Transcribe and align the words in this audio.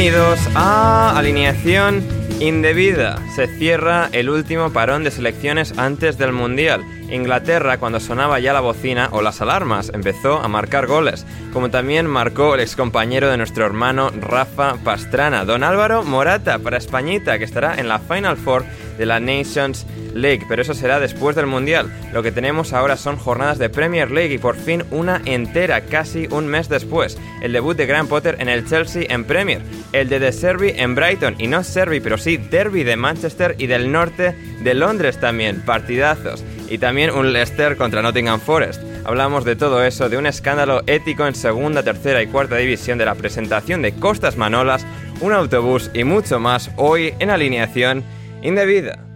Bienvenidos 0.00 0.40
a 0.54 1.12
Alineación 1.14 2.02
Indebida. 2.40 3.18
Se 3.36 3.46
cierra 3.58 4.08
el 4.12 4.30
último 4.30 4.72
parón 4.72 5.04
de 5.04 5.10
selecciones 5.10 5.76
antes 5.76 6.16
del 6.16 6.32
Mundial. 6.32 6.82
Inglaterra, 7.10 7.76
cuando 7.76 8.00
sonaba 8.00 8.40
ya 8.40 8.54
la 8.54 8.60
bocina 8.60 9.10
o 9.12 9.20
las 9.20 9.42
alarmas, 9.42 9.90
empezó 9.92 10.40
a 10.40 10.48
marcar 10.48 10.86
goles, 10.86 11.26
como 11.52 11.68
también 11.68 12.06
marcó 12.06 12.54
el 12.54 12.60
excompañero 12.60 13.30
de 13.30 13.36
nuestro 13.36 13.66
hermano 13.66 14.10
Rafa 14.18 14.76
Pastrana, 14.82 15.44
don 15.44 15.62
Álvaro 15.62 16.02
Morata, 16.02 16.58
para 16.60 16.78
Españita, 16.78 17.38
que 17.38 17.44
estará 17.44 17.74
en 17.74 17.86
la 17.86 17.98
Final 17.98 18.38
Four 18.38 18.64
de 19.00 19.06
la 19.06 19.18
Nations 19.18 19.86
League, 20.14 20.44
pero 20.46 20.60
eso 20.60 20.74
será 20.74 21.00
después 21.00 21.34
del 21.34 21.46
Mundial. 21.46 21.90
Lo 22.12 22.22
que 22.22 22.32
tenemos 22.32 22.74
ahora 22.74 22.98
son 22.98 23.16
jornadas 23.16 23.58
de 23.58 23.70
Premier 23.70 24.10
League 24.10 24.34
y 24.34 24.38
por 24.38 24.56
fin 24.56 24.84
una 24.90 25.22
entera, 25.24 25.80
casi 25.80 26.28
un 26.30 26.46
mes 26.46 26.68
después. 26.68 27.16
El 27.40 27.54
debut 27.54 27.74
de 27.74 27.86
Graham 27.86 28.08
Potter 28.08 28.36
en 28.40 28.50
el 28.50 28.68
Chelsea 28.68 29.06
en 29.08 29.24
Premier, 29.24 29.62
el 29.94 30.10
de 30.10 30.20
The 30.20 30.32
Servi 30.32 30.74
en 30.76 30.94
Brighton, 30.94 31.36
y 31.38 31.46
no 31.46 31.64
Servi, 31.64 32.00
pero 32.00 32.18
sí 32.18 32.36
Derby 32.36 32.84
de 32.84 32.96
Manchester 32.96 33.54
y 33.56 33.68
del 33.68 33.90
norte 33.90 34.36
de 34.62 34.74
Londres 34.74 35.18
también, 35.18 35.62
partidazos. 35.62 36.44
Y 36.68 36.76
también 36.76 37.10
un 37.10 37.32
Leicester 37.32 37.78
contra 37.78 38.02
Nottingham 38.02 38.38
Forest. 38.38 38.82
Hablamos 39.04 39.46
de 39.46 39.56
todo 39.56 39.82
eso, 39.82 40.10
de 40.10 40.18
un 40.18 40.26
escándalo 40.26 40.82
ético 40.86 41.26
en 41.26 41.34
segunda, 41.34 41.82
tercera 41.82 42.22
y 42.22 42.26
cuarta 42.26 42.56
división, 42.56 42.98
de 42.98 43.06
la 43.06 43.14
presentación 43.14 43.80
de 43.80 43.94
Costas 43.94 44.36
Manolas, 44.36 44.84
un 45.22 45.32
autobús 45.32 45.90
y 45.94 46.04
mucho 46.04 46.38
más 46.38 46.70
hoy 46.76 47.14
en 47.18 47.30
alineación 47.30 48.04
indebida. 48.42 49.06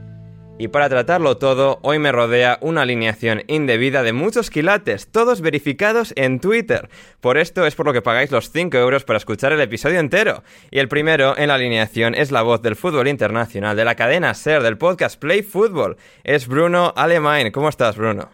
Y 0.56 0.68
para 0.68 0.88
tratarlo 0.88 1.36
todo, 1.36 1.80
hoy 1.82 1.98
me 1.98 2.12
rodea 2.12 2.58
una 2.60 2.82
alineación 2.82 3.42
indebida 3.48 4.04
de 4.04 4.12
muchos 4.12 4.50
quilates, 4.50 5.10
todos 5.10 5.40
verificados 5.40 6.12
en 6.14 6.38
Twitter. 6.38 6.88
Por 7.20 7.38
esto 7.38 7.66
es 7.66 7.74
por 7.74 7.86
lo 7.86 7.92
que 7.92 8.02
pagáis 8.02 8.30
los 8.30 8.50
5 8.52 8.76
euros 8.76 9.04
para 9.04 9.16
escuchar 9.16 9.52
el 9.52 9.60
episodio 9.60 9.98
entero. 9.98 10.44
Y 10.70 10.78
el 10.78 10.88
primero 10.88 11.36
en 11.36 11.48
la 11.48 11.56
alineación 11.56 12.14
es 12.14 12.30
la 12.30 12.42
voz 12.42 12.62
del 12.62 12.76
fútbol 12.76 13.08
internacional, 13.08 13.76
de 13.76 13.84
la 13.84 13.96
cadena 13.96 14.32
SER, 14.32 14.62
del 14.62 14.78
podcast 14.78 15.18
Play 15.18 15.42
Football. 15.42 15.96
Es 16.22 16.46
Bruno 16.46 16.92
Alemán. 16.94 17.50
¿Cómo 17.50 17.68
estás, 17.68 17.96
Bruno? 17.96 18.30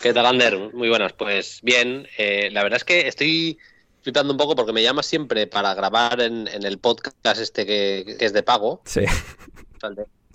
¿Qué 0.00 0.14
tal, 0.14 0.24
Ander? 0.24 0.58
Muy 0.72 0.88
buenas. 0.88 1.12
Pues 1.12 1.60
bien, 1.62 2.08
eh, 2.16 2.48
la 2.50 2.62
verdad 2.62 2.78
es 2.78 2.84
que 2.84 3.06
estoy 3.06 3.58
flipando 4.02 4.32
un 4.32 4.38
poco 4.38 4.56
porque 4.56 4.72
me 4.72 4.82
llamas 4.82 5.06
siempre 5.06 5.46
para 5.46 5.74
grabar 5.74 6.20
en, 6.20 6.48
en 6.48 6.64
el 6.64 6.78
podcast 6.78 7.38
este 7.38 7.66
que, 7.66 8.16
que, 8.18 8.24
es 8.24 8.32
de 8.32 8.42
pago. 8.42 8.80
Sí. 8.84 9.02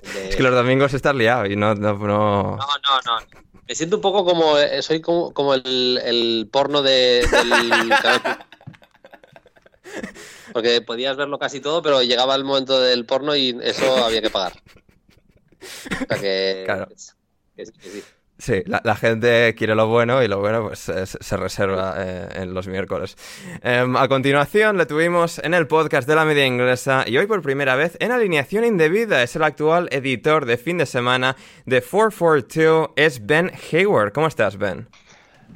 Es 0.03 0.35
que 0.35 0.43
los 0.43 0.53
domingos 0.53 0.93
estás 0.93 1.15
liado 1.15 1.45
y 1.45 1.55
no... 1.55 1.73
No, 1.75 1.93
no, 1.93 2.07
no. 2.07 2.57
no, 2.57 3.01
no. 3.05 3.19
Me 3.67 3.75
siento 3.75 3.97
un 3.97 4.01
poco 4.01 4.25
como... 4.25 4.55
Soy 4.81 5.01
como, 5.01 5.33
como 5.33 5.53
el, 5.53 6.01
el, 6.03 6.49
porno 6.51 6.81
de, 6.81 7.27
del... 7.29 7.91
Porque 10.53 10.81
podías 10.81 11.17
verlo 11.17 11.39
casi 11.39 11.59
todo, 11.59 11.81
pero 11.81 12.01
llegaba 12.01 12.35
el 12.35 12.43
momento 12.43 12.79
del 12.79 13.05
porno 13.05 13.35
y 13.35 13.57
eso 13.61 14.05
había 14.05 14.21
que 14.21 14.29
pagar. 14.29 14.53
O 15.61 16.05
sea 16.07 16.19
que... 16.19 16.63
Claro. 16.65 16.87
Que, 17.55 17.63
que 17.63 17.65
sí. 17.65 18.03
Sí, 18.39 18.61
la, 18.67 18.81
la, 18.83 18.95
gente 18.95 19.55
quiere 19.57 19.73
lo 19.73 19.87
bueno 19.87 20.21
y 20.21 20.27
lo 20.27 20.39
bueno 20.39 20.67
pues 20.67 20.77
se, 20.77 21.07
se 21.07 21.37
reserva 21.37 21.95
eh, 21.97 22.27
en 22.35 22.53
los 22.53 22.67
miércoles. 22.67 23.17
Eh, 23.63 23.83
a 23.97 24.07
continuación 24.07 24.77
le 24.77 24.85
tuvimos 24.85 25.39
en 25.39 25.55
el 25.55 25.65
podcast 25.65 26.07
de 26.07 26.13
la 26.13 26.23
media 26.23 26.45
inglesa 26.45 27.03
y 27.07 27.17
hoy 27.17 27.25
por 27.25 27.41
primera 27.41 27.75
vez 27.75 27.97
en 27.99 28.11
alineación 28.11 28.63
indebida 28.63 29.23
es 29.23 29.35
el 29.35 29.43
actual 29.43 29.89
editor 29.91 30.45
de 30.45 30.57
fin 30.57 30.77
de 30.77 30.85
semana 30.85 31.35
de 31.65 31.81
442 31.81 32.91
es 32.95 33.25
Ben 33.25 33.51
Hayward. 33.71 34.11
¿Cómo 34.13 34.27
estás 34.27 34.57
Ben? 34.57 34.87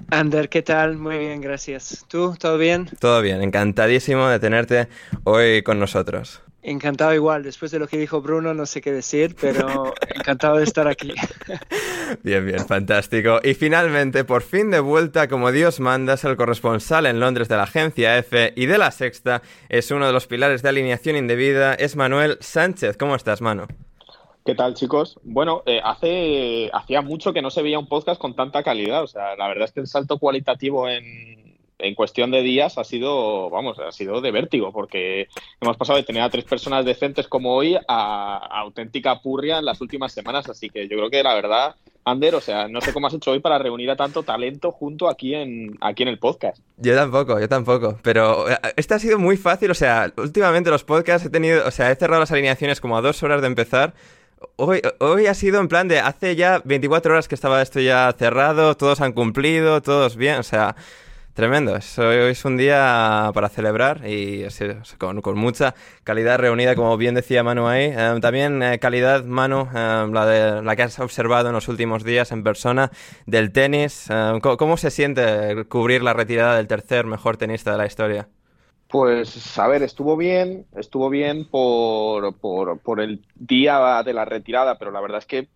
Ander, 0.09 0.50
¿qué 0.50 0.63
tal? 0.63 0.98
Muy 0.98 1.19
bien, 1.19 1.40
gracias. 1.40 2.03
¿Tú? 2.08 2.36
¿Todo 2.40 2.58
bien? 2.58 2.90
Todo 3.00 3.22
bien, 3.22 3.44
encantadísimo 3.44 4.28
de 4.28 4.40
tenerte 4.40 4.88
hoy 5.24 5.62
con 5.62 5.80
nosotros. 5.80 6.42
Encantado 6.63 7.13
igual, 7.13 7.42
después 7.42 7.72
de 7.72 7.80
lo 7.80 7.88
que 7.88 7.98
dijo 7.98 8.22
Bruno 8.22 8.53
no 8.53 8.68
sé 8.68 8.81
qué 8.81 8.92
decir, 8.92 9.36
pero 9.40 9.94
encantado 10.16 10.58
de 10.58 10.63
estar 10.63 10.88
aquí. 10.88 11.13
Bien, 12.23 12.45
bien, 12.45 12.66
fantástico. 12.67 13.39
Y 13.44 13.53
finalmente, 13.53 14.23
por 14.23 14.41
fin 14.41 14.72
de 14.72 14.79
vuelta, 14.79 15.27
como 15.27 15.51
Dios 15.51 15.79
manda, 15.79 16.13
es 16.13 16.23
el 16.23 16.35
corresponsal 16.35 17.05
en 17.05 17.19
Londres 17.19 17.47
de 17.47 17.57
la 17.57 17.63
agencia 17.63 18.17
F 18.17 18.53
y 18.55 18.66
de 18.66 18.77
la 18.77 18.91
Sexta, 18.91 19.41
es 19.69 19.91
uno 19.91 20.07
de 20.07 20.13
los 20.13 20.27
pilares 20.27 20.61
de 20.61 20.69
alineación 20.69 21.15
indebida, 21.15 21.74
es 21.74 21.95
Manuel 21.95 22.38
Sánchez. 22.39 22.97
¿Cómo 22.97 23.15
estás, 23.15 23.41
Mano? 23.41 23.68
¿Qué 24.45 24.56
tal, 24.56 24.74
chicos? 24.74 25.19
Bueno, 25.24 25.62
eh, 25.68 25.80
hace 25.83 26.69
hacía 26.74 27.01
mucho 27.01 27.31
que 27.31 27.44
no 27.44 27.51
se 27.51 27.62
veía 27.62 27.77
un 27.77 27.88
podcast 27.88 28.19
con 28.19 28.36
tanta 28.36 28.63
calidad. 28.63 29.03
O 29.03 29.07
sea, 29.07 29.36
la 29.36 29.47
verdad 29.47 29.65
es 29.65 29.71
que 29.71 29.81
el 29.81 29.88
salto 29.88 30.18
cualitativo 30.18 30.89
en, 30.89 31.57
en 31.77 31.95
cuestión 31.95 32.31
de 32.31 32.41
días 32.41 32.77
ha 32.80 32.83
sido, 32.83 33.51
vamos, 33.51 33.77
ha 33.80 33.91
sido 33.91 34.19
de 34.19 34.31
vértigo, 34.31 34.71
porque 34.71 35.27
hemos 35.59 35.77
pasado 35.77 35.97
de 35.97 36.03
tener 36.03 36.24
a 36.24 36.30
tres 36.30 36.45
personas 36.45 36.86
decentes 36.86 37.27
como 37.27 37.53
hoy 37.53 37.75
a, 37.75 37.81
a, 37.88 38.59
auténtica 38.62 39.19
purria 39.19 39.59
en 39.59 39.65
las 39.65 39.80
últimas 39.80 40.12
semanas. 40.12 40.50
Así 40.50 40.69
que 40.69 40.88
yo 40.88 40.97
creo 40.97 41.09
que 41.12 41.21
la 41.21 41.36
verdad, 41.36 41.75
Ander, 42.03 42.36
o 42.36 42.42
sea, 42.42 42.68
no 42.68 42.81
sé 42.81 42.94
cómo 42.94 43.07
has 43.07 43.13
hecho 43.13 43.31
hoy 43.31 43.39
para 43.39 43.59
reunir 43.59 43.92
a 43.92 43.95
tanto 43.95 44.24
talento 44.24 44.71
junto 44.71 45.09
aquí 45.09 45.36
en, 45.36 45.77
aquí 45.81 46.03
en 46.03 46.09
el 46.09 46.18
podcast. 46.18 46.59
Yo 46.77 46.95
tampoco, 46.95 47.39
yo 47.39 47.48
tampoco. 47.48 48.00
Pero 48.01 48.45
este 48.75 48.95
ha 48.95 49.00
sido 49.00 49.19
muy 49.19 49.38
fácil. 49.38 49.69
O 49.71 49.75
sea, 49.75 50.12
últimamente 50.18 50.69
los 50.69 50.83
podcasts 50.83 51.27
he 51.27 51.30
tenido, 51.30 51.68
o 51.68 51.71
sea, 51.71 51.92
he 51.92 51.95
cerrado 51.95 52.19
las 52.19 52.31
alineaciones 52.31 52.81
como 52.81 52.98
a 52.98 53.01
dos 53.01 53.21
horas 53.21 53.42
de 53.42 53.48
empezar. 53.48 53.94
Hoy, 54.56 54.81
hoy 55.00 55.27
ha 55.27 55.36
sido 55.36 55.59
en 55.59 55.68
plan 55.68 55.88
de 55.88 56.00
hace 56.00 56.36
ya 56.36 56.62
24 56.65 57.13
horas 57.13 57.27
que 57.27 57.36
estaba 57.36 57.62
esto 57.62 57.80
ya 57.80 58.13
cerrado, 58.18 58.75
todos 58.75 59.00
han 59.01 59.13
cumplido, 59.13 59.81
todos 59.83 60.15
bien, 60.15 60.39
o 60.39 60.44
sea, 60.44 60.75
Tremendo. 61.41 61.73
Hoy 61.73 62.15
es 62.29 62.45
un 62.45 62.55
día 62.55 63.31
para 63.33 63.49
celebrar 63.49 64.07
y 64.07 64.45
con, 64.99 65.39
mucha 65.39 65.73
calidad 66.03 66.38
reunida, 66.38 66.75
como 66.75 66.95
bien 66.97 67.15
decía 67.15 67.41
Manu 67.41 67.65
ahí. 67.65 67.85
Eh, 67.85 68.19
también 68.21 68.61
eh, 68.61 68.77
calidad, 68.77 69.23
Manu, 69.23 69.67
eh, 69.73 70.61
la, 70.63 70.75
que 70.75 70.83
has 70.83 70.99
observado 70.99 71.47
en 71.47 71.55
los 71.55 71.67
últimos 71.67 72.03
días 72.03 72.31
en 72.31 72.43
persona 72.43 72.91
del 73.25 73.51
tenis. 73.51 74.07
¿cómo, 74.43 74.77
se 74.77 74.91
siente 74.91 75.65
cubrir 75.65 76.03
la 76.03 76.13
retirada 76.13 76.57
del 76.57 76.67
tercer 76.67 77.07
mejor 77.07 77.38
tenista 77.38 77.71
de 77.71 77.77
la 77.79 77.88
historia? 77.88 78.29
Pues, 78.88 79.57
a 79.57 79.67
ver, 79.67 79.81
estuvo 79.81 80.15
bien, 80.17 80.67
estuvo 80.75 81.09
bien 81.09 81.49
por 81.49 82.99
el 82.99 83.25
día 83.33 84.03
de 84.03 84.13
la 84.13 84.25
retirada, 84.25 84.77
pero 84.77 84.91
la 84.91 85.01
verdad 85.01 85.17
es 85.17 85.25
que 85.25 85.47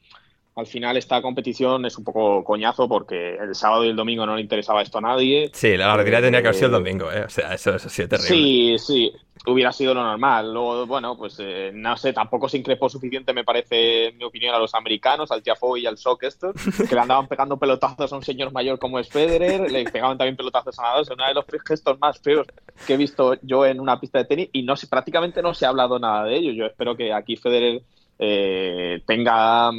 al 0.55 0.67
final 0.67 0.95
esta 0.95 1.21
competición 1.21 1.85
es 1.85 1.97
un 1.97 2.05
poco 2.05 2.43
coñazo 2.43 2.87
porque 2.87 3.35
el 3.35 3.53
sábado 3.55 3.83
y 3.83 3.89
el 3.89 3.95
domingo 3.95 4.25
no 4.25 4.35
le 4.35 4.41
interesaba 4.41 4.81
esto 4.81 4.99
a 4.99 5.01
nadie. 5.01 5.49
Sí, 5.53 5.75
la 5.75 5.95
retirada 5.97 6.27
tenía 6.27 6.41
que 6.41 6.47
haber 6.47 6.55
sido 6.55 6.67
el 6.69 6.75
eh, 6.75 6.77
domingo, 6.77 7.11
¿eh? 7.11 7.25
O 7.25 7.29
sea, 7.29 7.53
eso, 7.53 7.75
eso 7.75 7.89
sí 7.89 8.03
es 8.03 8.09
terrible. 8.09 8.29
Sí, 8.29 8.75
sí, 8.79 9.13
hubiera 9.47 9.73
sido 9.73 9.93
lo 9.93 10.01
normal. 10.01 10.53
Luego, 10.53 10.85
bueno, 10.85 11.17
pues 11.17 11.35
eh, 11.39 11.71
no 11.73 11.97
sé, 11.97 12.13
tampoco 12.13 12.47
se 12.47 12.57
increpó 12.57 12.87
suficiente, 12.87 13.33
me 13.33 13.43
parece, 13.43 14.07
en 14.07 14.17
mi 14.17 14.23
opinión, 14.23 14.55
a 14.55 14.59
los 14.59 14.73
americanos, 14.75 15.29
al 15.29 15.43
Tiafoe 15.43 15.81
y 15.81 15.87
al 15.87 15.97
Sock 15.97 16.23
estos, 16.23 16.55
que 16.87 16.95
le 16.95 17.01
andaban 17.01 17.27
pegando 17.27 17.57
pelotazos 17.57 18.13
a 18.13 18.15
un 18.15 18.23
señor 18.23 18.53
mayor 18.53 18.79
como 18.79 18.97
es 18.97 19.09
Federer, 19.09 19.69
le 19.69 19.83
pegaban 19.83 20.17
también 20.17 20.37
pelotazos 20.37 20.79
a 20.79 20.83
Nadal. 20.83 21.01
Es 21.01 21.09
uno 21.09 21.27
de 21.27 21.33
los 21.33 21.45
gestos 21.67 21.99
más 21.99 22.17
feos 22.19 22.47
que 22.87 22.93
he 22.93 22.97
visto 22.97 23.35
yo 23.41 23.65
en 23.65 23.81
una 23.81 23.99
pista 23.99 24.19
de 24.19 24.25
tenis 24.25 24.49
y 24.53 24.63
no 24.63 24.77
sé, 24.77 24.87
prácticamente 24.87 25.41
no 25.41 25.53
se 25.53 25.65
ha 25.65 25.69
hablado 25.69 25.99
nada 25.99 26.23
de 26.23 26.37
ello. 26.37 26.53
Yo 26.53 26.65
espero 26.65 26.95
que 26.95 27.11
aquí 27.11 27.35
Federer 27.35 27.81
eh, 28.17 29.01
tenga, 29.05 29.71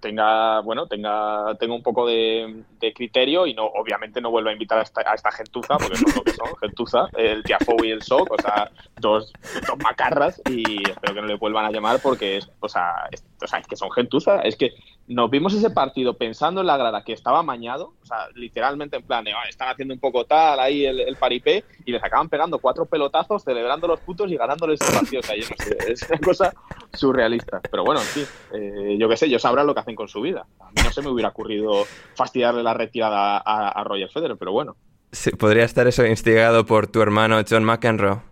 tenga, 0.00 0.60
bueno, 0.60 0.86
tenga, 0.86 1.54
tenga 1.58 1.74
un 1.74 1.82
poco 1.82 2.06
de, 2.06 2.64
criterio 2.94 3.46
y 3.46 3.54
no, 3.54 3.64
obviamente 3.64 4.20
no 4.20 4.30
vuelva 4.30 4.50
a 4.50 4.52
invitar 4.52 4.78
a 4.78 4.82
esta, 4.82 5.32
gentuza, 5.32 5.76
porque 5.76 5.96
son 5.96 6.12
lo 6.14 6.22
que 6.22 6.32
son, 6.32 6.48
gentuza, 6.60 7.08
el 7.16 7.42
Tiafou 7.42 7.84
y 7.84 7.90
el 7.90 8.02
Sok, 8.02 8.30
o 8.30 8.40
sea, 8.40 8.70
dos, 9.00 9.32
dos, 9.66 9.78
macarras 9.78 10.40
y 10.48 10.88
espero 10.88 11.14
que 11.14 11.20
no 11.20 11.26
le 11.26 11.36
vuelvan 11.36 11.64
a 11.64 11.70
llamar 11.70 12.00
porque, 12.00 12.38
es, 12.38 12.50
o 12.60 12.68
sea, 12.68 13.08
es, 13.10 13.24
o 13.42 13.46
sea, 13.46 13.58
es 13.58 13.66
que 13.66 13.76
son 13.76 13.90
gentuza, 13.90 14.40
es 14.42 14.56
que 14.56 14.72
nos 15.08 15.30
vimos 15.30 15.54
ese 15.54 15.70
partido 15.70 16.14
pensando 16.14 16.60
en 16.60 16.66
la 16.66 16.76
grada 16.76 17.04
que 17.04 17.12
estaba 17.12 17.42
mañado, 17.42 17.94
o 18.02 18.06
sea, 18.06 18.28
literalmente 18.34 18.96
en 18.96 19.02
plan 19.02 19.24
de, 19.24 19.32
están 19.48 19.68
haciendo 19.68 19.94
un 19.94 20.00
poco 20.00 20.24
tal 20.24 20.58
ahí 20.58 20.84
el, 20.84 21.16
paripé 21.16 21.64
y 21.84 21.92
les 21.92 22.02
acaban 22.02 22.28
pegando 22.28 22.58
cuatro 22.58 22.86
pelotazos, 22.86 23.44
celebrando 23.44 23.86
los 23.86 24.00
putos 24.00 24.30
y 24.30 24.36
ganándoles 24.36 24.80
el 24.80 24.94
partido. 24.94 25.20
O 25.20 25.22
sea, 25.22 25.36
yo 25.36 25.46
no 25.48 25.64
sé, 25.64 25.92
es 25.92 26.08
una 26.08 26.18
cosa 26.18 26.54
surrealista. 26.92 27.60
Pero 27.76 27.84
bueno, 27.84 28.00
sí, 28.00 28.24
eh, 28.54 28.96
yo 28.98 29.06
qué 29.06 29.18
sé, 29.18 29.26
ellos 29.26 29.42
sabrán 29.42 29.66
lo 29.66 29.74
que 29.74 29.80
hacen 29.80 29.94
con 29.94 30.08
su 30.08 30.22
vida. 30.22 30.46
A 30.60 30.68
mí 30.70 30.76
no 30.82 30.90
se 30.90 31.02
me 31.02 31.10
hubiera 31.10 31.28
ocurrido 31.28 31.84
fastidiarle 32.14 32.62
la 32.62 32.72
retirada 32.72 33.36
a, 33.36 33.68
a 33.68 33.84
Roger 33.84 34.08
Federer, 34.08 34.38
pero 34.38 34.50
bueno. 34.50 34.76
Sí, 35.12 35.30
podría 35.32 35.64
estar 35.64 35.86
eso 35.86 36.06
instigado 36.06 36.64
por 36.64 36.86
tu 36.86 37.02
hermano 37.02 37.38
John 37.46 37.64
McEnroe. 37.64 38.22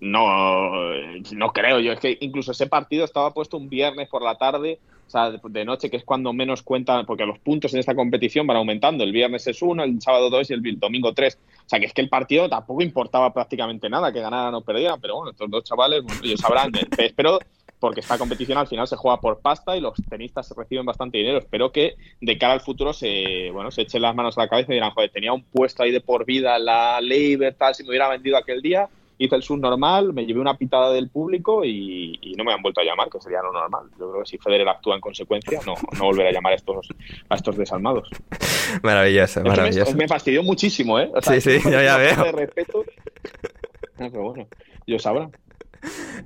No, 0.00 0.92
no 1.32 1.52
creo 1.52 1.80
yo. 1.80 1.90
Es 1.90 1.98
que 1.98 2.18
incluso 2.20 2.52
ese 2.52 2.68
partido 2.68 3.04
estaba 3.04 3.34
puesto 3.34 3.56
un 3.56 3.68
viernes 3.68 4.08
por 4.08 4.22
la 4.22 4.38
tarde, 4.38 4.78
o 5.10 5.12
sea, 5.12 5.32
de 5.32 5.64
noche, 5.64 5.90
que 5.90 5.96
es 5.96 6.04
cuando 6.04 6.32
menos 6.32 6.62
cuentan, 6.62 7.04
porque 7.04 7.26
los 7.26 7.40
puntos 7.40 7.74
en 7.74 7.80
esta 7.80 7.96
competición 7.96 8.46
van 8.46 8.58
aumentando. 8.58 9.02
El 9.02 9.10
viernes 9.10 9.44
es 9.48 9.60
uno, 9.60 9.82
el 9.82 10.00
sábado 10.00 10.30
dos 10.30 10.48
y 10.50 10.52
el 10.52 10.78
domingo 10.78 11.12
tres. 11.12 11.36
O 11.66 11.68
sea, 11.68 11.80
que 11.80 11.86
es 11.86 11.92
que 11.92 12.00
el 12.00 12.08
partido 12.08 12.48
tampoco 12.48 12.80
importaba 12.80 13.32
prácticamente 13.32 13.90
nada, 13.90 14.12
que 14.12 14.20
ganaran 14.20 14.54
o 14.54 14.60
perdieran. 14.60 15.00
Pero 15.00 15.16
bueno, 15.16 15.32
estos 15.32 15.50
dos 15.50 15.64
chavales, 15.64 16.04
ellos 16.22 16.38
sabrán. 16.38 16.70
Espero, 16.98 17.40
porque 17.80 17.98
esta 17.98 18.18
competición 18.18 18.56
al 18.56 18.68
final 18.68 18.86
se 18.86 18.94
juega 18.94 19.20
por 19.20 19.40
pasta 19.40 19.76
y 19.76 19.80
los 19.80 19.94
tenistas 20.08 20.54
reciben 20.56 20.86
bastante 20.86 21.18
dinero. 21.18 21.38
Espero 21.38 21.72
que 21.72 21.96
de 22.20 22.38
cara 22.38 22.52
al 22.52 22.60
futuro 22.60 22.92
se, 22.92 23.50
bueno, 23.50 23.72
se 23.72 23.82
echen 23.82 24.02
las 24.02 24.14
manos 24.14 24.38
a 24.38 24.42
la 24.42 24.48
cabeza 24.48 24.70
y 24.70 24.76
dirán, 24.76 24.92
joder, 24.92 25.10
tenía 25.10 25.32
un 25.32 25.42
puesto 25.42 25.82
ahí 25.82 25.90
de 25.90 26.00
por 26.00 26.24
vida 26.24 26.56
la 26.60 27.00
Libertad, 27.00 27.72
si 27.72 27.82
me 27.82 27.88
hubiera 27.88 28.08
vendido 28.08 28.36
aquel 28.36 28.62
día 28.62 28.88
hice 29.20 29.36
el 29.36 29.60
normal, 29.60 30.14
me 30.14 30.24
llevé 30.24 30.40
una 30.40 30.56
pitada 30.56 30.90
del 30.92 31.10
público 31.10 31.62
y, 31.62 32.34
no 32.36 32.44
me 32.44 32.54
han 32.54 32.62
vuelto 32.62 32.80
a 32.80 32.84
llamar, 32.84 33.10
que 33.10 33.20
sería 33.20 33.42
lo 33.42 33.52
normal. 33.52 33.84
Yo 33.98 34.10
creo 34.10 34.22
que 34.22 34.30
si 34.30 34.38
Federer 34.38 34.66
actúa 34.66 34.94
en 34.94 35.00
consecuencia, 35.00 35.60
no, 35.66 35.74
no 35.98 36.04
volverá 36.06 36.30
a 36.30 36.32
llamar 36.32 36.54
a 36.54 36.56
estos, 36.56 36.88
a 37.28 37.34
estos 37.34 37.56
desalmados. 37.56 38.08
Maravilloso, 38.82 39.42
maravilloso. 39.42 39.94
Me, 39.94 40.08
fastidió 40.08 40.42
muchísimo, 40.42 40.98
¿eh? 40.98 41.10
sí, 41.22 41.40
sí, 41.40 41.58
yo 41.64 41.82
ya 41.82 41.98
veo. 41.98 42.24
De 42.24 42.32
respeto. 42.32 42.84
pero 43.98 44.22
bueno, 44.22 44.46
ellos 44.86 45.02
sabrán. 45.02 45.32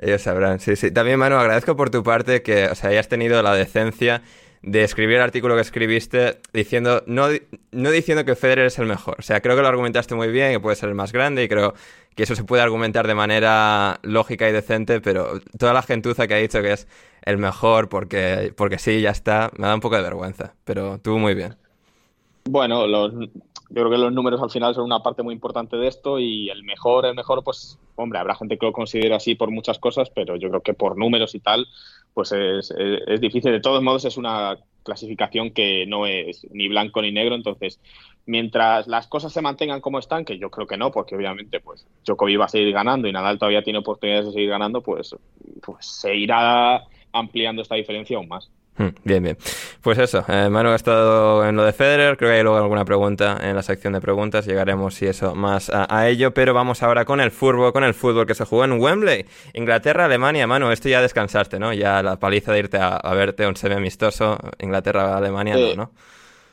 Ellos 0.01 0.23
sabrán, 0.23 0.61
sí, 0.61 0.77
sí. 0.77 0.93
También, 0.93 1.19
Manu, 1.19 1.37
agradezco 1.37 1.75
por 1.75 1.91
tu 1.91 2.03
parte 2.03 2.43
que 2.43 2.67
o 2.67 2.75
sea, 2.75 2.91
hayas 2.91 3.09
tenido 3.09 3.43
la 3.43 3.55
decencia 3.55 4.23
de 4.67 4.83
escribir 4.83 5.17
el 5.17 5.23
artículo 5.23 5.55
que 5.57 5.61
escribiste 5.61 6.39
diciendo, 6.55 7.03
no, 7.07 7.27
no 7.71 7.91
diciendo 7.91 8.25
que 8.25 8.35
Federer 8.35 8.67
es 8.67 8.79
el 8.79 8.87
mejor. 8.87 9.17
O 9.19 9.23
sea, 9.23 9.43
creo 9.43 9.57
que 9.57 9.63
lo 9.63 9.69
argumentaste 9.69 10.15
muy 10.15 10.29
bien, 10.29 10.53
que 10.53 10.61
puede 10.61 10.75
ser 10.75 10.89
el 10.89 10.95
más 10.95 11.13
grande 11.13 11.45
y 11.45 11.49
creo 11.49 11.75
que 12.15 12.23
eso 12.23 12.35
se 12.35 12.45
puede 12.45 12.63
argumentar 12.63 13.07
de 13.07 13.15
manera 13.15 14.01
lógica 14.03 14.49
y 14.49 14.53
decente, 14.53 15.03
pero 15.03 15.41
toda 15.59 15.75
la 15.75 15.83
gentuza 15.83 16.27
que 16.27 16.35
ha 16.35 16.39
dicho 16.39 16.63
que 16.63 16.73
es 16.73 16.89
el 17.23 17.37
mejor 17.37 17.91
porque, 17.91 18.55
porque 18.57 18.79
sí, 18.79 19.03
ya 19.03 19.11
está, 19.11 19.51
me 19.59 19.67
da 19.67 19.75
un 19.75 19.81
poco 19.81 19.97
de 19.97 20.03
vergüenza, 20.03 20.55
pero 20.65 20.99
tú 20.99 21.19
muy 21.19 21.35
bien. 21.35 21.57
Bueno, 22.47 22.87
los, 22.87 23.13
yo 23.13 23.83
creo 23.83 23.91
que 23.91 23.99
los 23.99 24.13
números 24.13 24.41
al 24.41 24.51
final 24.51 24.75
son 24.75 24.85
una 24.85 25.03
parte 25.03 25.23
muy 25.23 25.35
importante 25.35 25.77
de 25.77 25.89
esto 25.89 26.19
y 26.19 26.49
el 26.49 26.63
mejor, 26.65 27.05
el 27.05 27.15
mejor, 27.15 27.45
pues, 27.45 27.79
hombre, 27.97 28.19
habrá 28.19 28.35
gente 28.35 28.57
que 28.57 28.67
lo 28.67 28.73
considera 28.73 29.17
así 29.17 29.35
por 29.35 29.51
muchas 29.51 29.79
cosas, 29.79 30.09
pero 30.09 30.37
yo 30.37 30.49
creo 30.49 30.63
que 30.63 30.75
por 30.75 30.97
números 30.97 31.35
y 31.35 31.41
tal, 31.41 31.67
pues 32.15 32.33
es, 32.33 32.73
es, 33.07 33.21
difícil. 33.21 33.53
De 33.53 33.61
todos 33.61 33.83
modos, 33.83 34.05
es 34.05 34.17
una 34.17 34.57
clasificación 34.85 35.51
que 35.51 35.85
no 35.87 36.07
es 36.07 36.47
ni 36.53 36.69
blanco 36.69 37.03
ni 37.03 37.11
negro, 37.11 37.35
entonces 37.35 37.81
mientras 38.27 38.87
las 38.87 39.07
cosas 39.07 39.33
se 39.33 39.43
mantengan 39.43 39.81
como 39.81 39.99
están, 39.99 40.25
que 40.25 40.39
yo 40.39 40.51
creo 40.51 40.67
que 40.67 40.77
no, 40.77 40.91
porque 40.91 41.17
obviamente 41.17 41.61
pues 41.61 41.87
Djokovic 42.05 42.41
va 42.41 42.45
a 42.47 42.49
seguir 42.49 42.73
ganando 42.73 43.09
y 43.09 43.13
Nadal 43.13 43.39
todavía 43.39 43.63
tiene 43.63 43.81
oportunidades 43.81 44.27
de 44.27 44.33
seguir 44.33 44.51
ganando, 44.51 44.83
pues, 44.83 45.15
pues 45.63 45.87
se 45.87 46.15
irá 46.15 46.85
ampliando 47.13 47.63
esta 47.63 47.75
diferencia 47.75 48.17
aún 48.17 48.29
más. 48.29 48.51
Hmm, 48.77 48.89
bien, 49.05 49.23
bien. 49.23 49.39
Pues 49.83 49.99
eso, 49.99 50.25
eh, 50.29 50.49
Manu 50.51 50.71
ha 50.71 50.75
estado 50.75 51.47
en 51.47 51.55
lo 51.55 51.65
de 51.65 51.73
Federer, 51.73 52.17
creo 52.17 52.31
que 52.31 52.37
hay 52.39 52.43
luego 52.43 52.59
alguna 52.59 52.85
pregunta 52.85 53.39
en 53.41 53.55
la 53.55 53.63
sección 53.63 53.93
de 53.93 54.01
preguntas, 54.01 54.47
llegaremos 54.47 55.01
y 55.01 55.07
eso 55.07 55.35
más 55.37 55.71
a, 55.73 56.09
ello, 56.09 56.35
pero 56.35 56.55
vamos 56.55 56.83
ahora 56.83 57.05
con 57.05 57.21
el 57.21 57.31
fútbol, 57.31 57.73
con 57.73 57.85
el 57.85 57.95
fútbol 57.95 58.27
que 58.27 58.35
se 58.35 58.45
jugó 58.45 58.65
en 58.65 58.81
Wembley, 58.81 59.27
Inglaterra, 59.53 60.07
Alemania, 60.07 60.49
Manu, 60.49 60.73
esto 60.73 60.89
ya 60.89 61.01
descansaste, 61.01 61.61
¿no? 61.61 61.73
Ya 61.73 62.03
la 62.03 62.19
paliza 62.19 62.53
de 62.53 62.59
irte 62.59 62.79
a, 62.81 62.99
verte 63.15 63.47
un 63.47 63.55
semi 63.55 63.77
amistoso, 63.77 64.37
Inglaterra, 64.59 65.17
Alemania, 65.17 65.57
no, 65.57 65.75
¿no? 65.77 65.91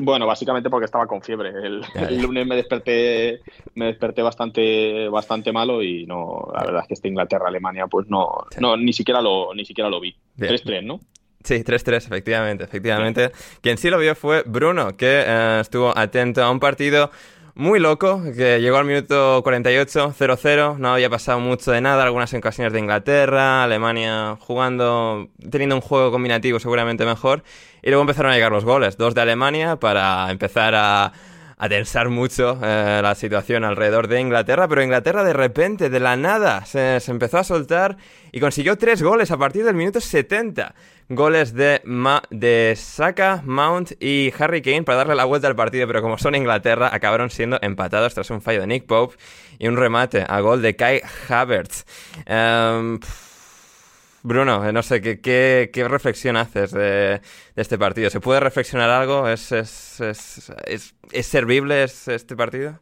Bueno, 0.04 0.26
básicamente 0.26 0.70
porque 0.70 0.86
estaba 0.86 1.06
con 1.06 1.22
fiebre. 1.22 1.50
El, 1.50 2.22
lunes 2.22 2.48
me 2.48 2.56
desperté, 2.56 3.42
me 3.76 3.86
desperté 3.86 4.22
bastante, 4.22 5.08
bastante 5.10 5.52
malo 5.52 5.84
y 5.84 6.06
no, 6.06 6.52
la 6.54 6.64
verdad 6.64 6.82
es 6.82 6.88
que 6.88 6.94
este 6.96 7.08
Inglaterra 7.08 7.48
Alemania, 7.48 7.88
pues 7.88 8.08
no, 8.10 8.46
no, 8.60 8.78
ni 8.78 8.94
siquiera 8.94 9.22
lo, 9.22 9.54
ni 9.54 9.63
siquiera 9.66 9.90
lo 9.90 10.00
vi. 10.00 10.16
3-3, 10.38 10.84
¿no? 10.84 11.00
Sí, 11.43 11.63
3-3, 11.63 11.98
efectivamente, 11.98 12.63
efectivamente. 12.63 13.31
Quien 13.62 13.77
sí 13.77 13.89
lo 13.89 13.98
vio 13.98 14.15
fue 14.15 14.43
Bruno, 14.45 14.95
que 14.95 15.24
eh, 15.25 15.60
estuvo 15.62 15.98
atento 15.98 16.43
a 16.43 16.51
un 16.51 16.60
partido 16.60 17.12
muy 17.55 17.79
loco, 17.79 18.21
que 18.36 18.60
llegó 18.62 18.77
al 18.77 18.86
minuto 18.86 19.41
48, 19.43 20.13
0-0, 20.17 20.77
no 20.77 20.93
había 20.93 21.10
pasado 21.10 21.39
mucho 21.39 21.71
de 21.71 21.81
nada, 21.81 22.03
algunas 22.03 22.33
ocasiones 22.33 22.71
de 22.74 22.79
Inglaterra, 22.79 23.63
Alemania 23.63 24.38
jugando, 24.39 25.29
teniendo 25.50 25.75
un 25.75 25.81
juego 25.81 26.12
combinativo 26.12 26.60
seguramente 26.60 27.05
mejor, 27.05 27.43
y 27.81 27.89
luego 27.89 28.01
empezaron 28.01 28.31
a 28.31 28.36
llegar 28.36 28.51
los 28.51 28.65
goles, 28.65 28.98
dos 28.98 29.15
de 29.15 29.21
Alemania 29.21 29.75
para 29.77 30.31
empezar 30.31 30.75
a, 30.75 31.12
a 31.57 31.69
tensar 31.69 32.10
mucho 32.10 32.57
eh, 32.63 33.01
la 33.03 33.15
situación 33.15 33.63
alrededor 33.63 34.07
de 34.07 34.19
Inglaterra, 34.21 34.67
pero 34.67 34.81
Inglaterra 34.81 35.24
de 35.24 35.33
repente, 35.33 35.89
de 35.89 36.00
la 36.00 36.15
nada, 36.15 36.65
se, 36.65 37.00
se, 37.00 37.12
empezó 37.12 37.38
a 37.38 37.43
soltar 37.43 37.98
y 38.31 38.39
consiguió 38.39 38.77
tres 38.77 39.03
goles 39.03 39.29
a 39.29 39.38
partir 39.38 39.65
del 39.65 39.75
minuto 39.75 40.00
70 40.00 40.74
goles 41.15 41.53
de, 41.53 41.82
de 42.30 42.74
Saka, 42.77 43.41
Mount 43.46 43.91
y 44.01 44.34
Harry 44.39 44.62
Kane 44.62 44.84
para 44.84 45.00
darle 45.00 45.15
la 45.15 45.25
vuelta 45.25 45.48
al 45.48 45.56
partido, 45.56 45.86
pero 45.88 46.01
como 46.01 46.18
son 46.18 46.36
Inglaterra, 46.36 46.89
acabaron 46.94 47.30
siendo 47.30 47.60
empatados 47.62 48.13
tras 48.13 48.30
un 48.30 48.41
fallo 48.41 48.62
de 48.62 48.68
Nick 48.68 48.86
Pope 48.86 49.18
y 49.60 49.68
un 49.68 49.77
remate 49.77 50.25
a 50.27 50.39
gol 50.39 50.62
de 50.62 50.75
Kai 50.75 51.01
Havertz. 51.27 51.86
Em, 52.25 53.00
Bruno, 54.24 54.68
eh, 54.68 54.72
no 54.72 54.84
sé, 54.84 55.01
¿qué, 55.01 55.70
qué, 55.74 55.88
reflexión 55.88 56.38
haces 56.38 56.72
de, 56.72 57.22
este 57.56 57.77
partido? 57.77 58.10
¿Se 58.10 58.20
puede 58.20 58.39
reflexionar 58.39 58.89
algo? 58.89 59.27
¿Es, 59.27 59.51
es, 59.51 60.00
es, 60.00 60.94
es 61.12 61.27
servible 61.27 61.84
este 61.84 62.36
partido? 62.36 62.80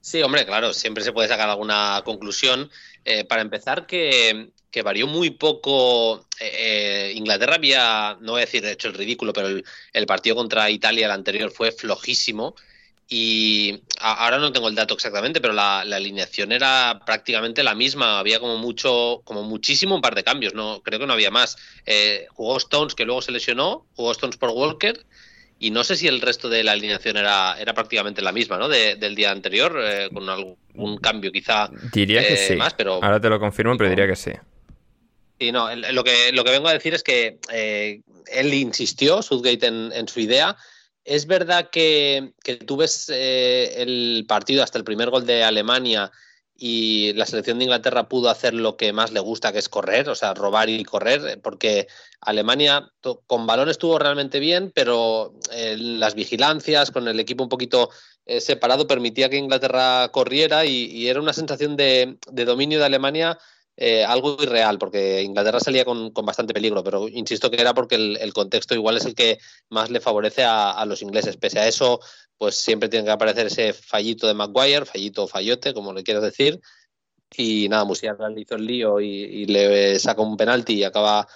Sí, 0.00 0.22
hombre, 0.22 0.46
claro, 0.46 0.72
siempre 0.72 1.04
se 1.04 1.12
puede 1.12 1.28
sacar 1.28 1.50
alguna 1.50 2.00
conclusión. 2.04 2.70
Eh, 3.04 3.24
para 3.24 3.42
empezar, 3.42 3.86
que, 3.86 4.50
varió 4.82 5.06
muy 5.06 5.30
poco. 5.30 6.26
Eh, 6.40 7.12
Inglaterra 7.14 7.56
había, 7.56 8.16
no 8.20 8.32
voy 8.32 8.42
a 8.42 8.44
decir 8.44 8.64
hecho 8.64 8.88
el 8.88 8.94
ridículo, 8.94 9.32
pero 9.32 9.48
el, 9.48 10.06
partido 10.06 10.36
contra 10.36 10.70
Italia, 10.70 11.06
el 11.06 11.12
anterior, 11.12 11.50
fue 11.50 11.72
flojísimo. 11.72 12.54
Y 13.10 13.82
ahora 14.00 14.36
no 14.36 14.52
tengo 14.52 14.68
el 14.68 14.74
dato 14.74 14.92
exactamente, 14.92 15.40
pero 15.40 15.54
la, 15.54 15.80
alineación 15.80 16.52
era 16.52 17.00
prácticamente 17.06 17.62
la 17.62 17.74
misma. 17.74 18.18
Había 18.18 18.38
como 18.38 18.58
mucho, 18.58 19.22
como 19.24 19.42
muchísimo 19.42 19.94
un 19.94 20.02
par 20.02 20.14
de 20.14 20.24
cambios. 20.24 20.54
No, 20.54 20.82
creo 20.82 21.00
que 21.00 21.06
no 21.06 21.14
había 21.14 21.30
más. 21.30 21.56
Eh, 21.86 22.26
jugó 22.32 22.58
Stones, 22.58 22.94
que 22.94 23.06
luego 23.06 23.22
se 23.22 23.32
lesionó, 23.32 23.86
jugó 23.94 24.12
Stones 24.12 24.36
por 24.36 24.50
Walker 24.50 25.04
y 25.60 25.70
no 25.70 25.82
sé 25.82 25.96
si 25.96 26.06
el 26.06 26.20
resto 26.20 26.48
de 26.48 26.62
la 26.62 26.72
alineación 26.72 27.16
era, 27.16 27.56
era 27.58 27.74
prácticamente 27.74 28.22
la 28.22 28.32
misma, 28.32 28.58
¿no? 28.58 28.68
del 28.68 29.14
día 29.14 29.32
anterior, 29.32 29.76
eh, 29.82 30.08
con 30.12 30.28
algún 30.28 30.98
cambio 30.98 31.32
quizá 31.32 31.68
diría 31.92 32.20
que 32.26 32.34
eh, 32.34 32.48
sí. 32.48 32.56
más, 32.56 32.74
pero... 32.74 33.02
Ahora 33.02 33.20
te 33.20 33.28
lo 33.28 33.40
confirmo, 33.40 33.76
pero 33.76 33.90
diría 33.90 34.06
que 34.06 34.14
sí. 34.14 34.30
Y 35.38 35.52
no, 35.52 35.74
lo 35.74 36.04
que, 36.04 36.32
lo 36.32 36.44
que 36.44 36.50
vengo 36.50 36.68
a 36.68 36.72
decir 36.72 36.94
es 36.94 37.02
que 37.02 37.38
eh, 37.52 38.02
él 38.26 38.54
insistió, 38.54 39.22
Southgate, 39.22 39.66
en, 39.66 40.08
su 40.08 40.20
idea. 40.20 40.56
Es 41.04 41.26
verdad 41.26 41.70
que, 41.70 42.32
que 42.42 42.56
tú 42.56 42.76
ves 42.76 43.08
el 43.08 44.24
partido 44.28 44.62
hasta 44.62 44.78
el 44.78 44.84
primer 44.84 45.10
gol 45.10 45.26
de 45.26 45.44
Alemania 45.44 46.10
y 46.60 47.12
la 47.12 47.24
selección 47.24 47.58
de 47.58 47.64
Inglaterra 47.64 48.08
pudo 48.08 48.28
hacer 48.28 48.52
lo 48.52 48.76
que 48.76 48.92
más 48.92 49.12
le 49.12 49.20
gusta, 49.20 49.52
que 49.52 49.60
es 49.60 49.68
correr, 49.68 50.08
o 50.08 50.16
sea, 50.16 50.34
robar 50.34 50.68
y 50.68 50.82
correr, 50.82 51.40
porque 51.40 51.86
Alemania 52.20 52.92
con 53.28 53.46
balón 53.46 53.68
estuvo 53.68 53.96
realmente 53.96 54.40
bien, 54.40 54.72
pero 54.74 55.34
eh, 55.52 55.76
las 55.78 56.16
vigilancias, 56.16 56.90
con 56.90 57.06
el 57.06 57.20
equipo 57.20 57.44
un 57.44 57.48
poquito 57.48 57.90
eh, 58.26 58.40
separado, 58.40 58.88
permitía 58.88 59.30
que 59.30 59.36
Inglaterra 59.36 60.08
corriera 60.08 60.66
y, 60.66 61.06
era 61.06 61.20
una 61.20 61.32
sensación 61.32 61.76
de, 61.76 62.18
dominio 62.32 62.80
de 62.80 62.86
Alemania 62.86 63.38
eh, 63.80 64.04
algo 64.04 64.36
irreal, 64.42 64.76
porque 64.76 65.22
Inglaterra 65.22 65.60
salía 65.60 65.84
con, 65.84 66.12
bastante 66.12 66.52
peligro, 66.52 66.82
pero 66.82 67.06
insisto 67.06 67.48
que 67.48 67.60
era 67.60 67.74
porque 67.74 67.94
el, 67.94 68.32
contexto 68.32 68.74
igual 68.74 68.96
es 68.96 69.04
el 69.04 69.14
que 69.14 69.38
más 69.68 69.88
le 69.88 70.00
favorece 70.00 70.42
a, 70.42 70.84
los 70.84 71.00
ingleses. 71.00 71.36
Pese 71.36 71.60
a 71.60 71.68
eso, 71.68 72.00
pues 72.38 72.56
siempre 72.56 72.88
tiene 72.88 73.04
que 73.04 73.12
aparecer 73.12 73.46
ese 73.46 73.72
fallito 73.72 74.26
de 74.26 74.34
Maguire, 74.34 74.84
fallito 74.84 75.22
o 75.22 75.28
fallote, 75.28 75.74
como 75.74 75.92
le 75.92 76.02
quieras 76.02 76.24
decir. 76.24 76.60
Y 77.36 77.68
nada, 77.68 77.84
Musiala 77.84 78.28
le 78.28 78.40
hizo 78.40 78.56
el 78.56 78.66
lío 78.66 79.00
y, 79.00 79.46
le 79.46 79.96
saca 80.00 80.22
un 80.22 80.36
penalti 80.36 80.74
y 80.74 80.84
acaba 80.84 81.28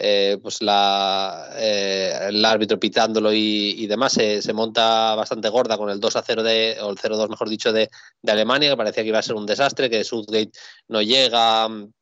eh, 0.00 0.38
pues 0.40 0.62
la, 0.62 1.50
eh, 1.56 2.28
el 2.28 2.44
árbitro 2.44 2.78
pitándolo 2.78 3.32
y, 3.32 3.84
demás. 3.88 4.12
Se, 4.12 4.52
monta 4.52 5.16
bastante 5.16 5.48
gorda 5.48 5.76
con 5.76 5.90
el 5.90 5.98
2 5.98 6.16
a 6.16 6.22
0 6.22 6.42
de, 6.44 6.78
o 6.80 6.90
el 6.90 6.96
0-2, 6.96 7.28
mejor 7.28 7.48
dicho, 7.48 7.72
de, 7.72 7.90
Alemania, 8.26 8.70
que 8.70 8.76
parecía 8.76 9.02
que 9.02 9.08
iba 9.08 9.18
a 9.18 9.22
ser 9.22 9.34
un 9.34 9.46
desastre, 9.46 9.90
que 9.90 10.04
Southgate 10.04 10.52
no 10.86 11.02
llega 11.02 11.68
mm, 11.68 11.92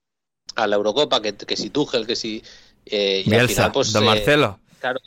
a 0.56 0.66
la 0.66 0.76
Eurocopa, 0.76 1.22
que, 1.22 1.34
que 1.34 1.56
si 1.56 1.70
Tuchel, 1.70 2.06
que 2.06 2.16
si. 2.16 2.42
Eh, 2.84 3.22
y 3.24 3.34
al 3.34 3.48
final, 3.48 3.72
pues, 3.72 3.92
don 3.94 4.04
Marcelo. 4.04 4.60
claro, 4.78 5.00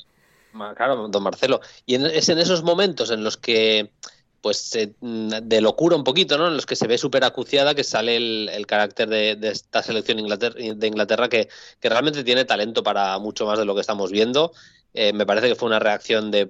claro, 0.76 1.08
don 1.10 1.24
Marcelo. 1.24 1.62
Y 1.86 1.96
es 1.96 2.28
en 2.30 2.40
esos 2.40 2.64
momentos 2.64 3.12
en 3.12 3.24
los 3.24 3.38
que 3.38 3.92
pues 4.42 4.72
de 5.02 5.62
locura 5.62 5.96
un 5.96 6.04
poquito, 6.04 6.38
¿no? 6.38 6.48
En 6.48 6.56
los 6.56 6.66
que 6.66 6.76
se 6.76 6.88
ve 6.88 6.98
súper 6.98 7.24
acuciada 7.24 7.76
que 7.76 7.84
sale 7.84 8.16
el, 8.16 8.66
carácter 8.68 9.10
de, 9.10 9.38
esta 9.50 9.84
selección 9.84 10.18
de 10.18 10.88
Inglaterra 10.88 11.30
que, 11.30 11.50
realmente 11.82 12.24
tiene 12.24 12.46
talento 12.46 12.84
para 12.84 13.18
mucho 13.20 13.46
más 13.46 13.60
de 13.60 13.66
lo 13.66 13.76
que 13.76 13.82
estamos 13.82 14.12
viendo. 14.12 14.52
Eh, 14.94 15.14
me 15.14 15.26
parece 15.26 15.48
que 15.48 15.56
fue 15.56 15.68
una 15.68 15.80
reacción 15.80 16.32
de, 16.32 16.50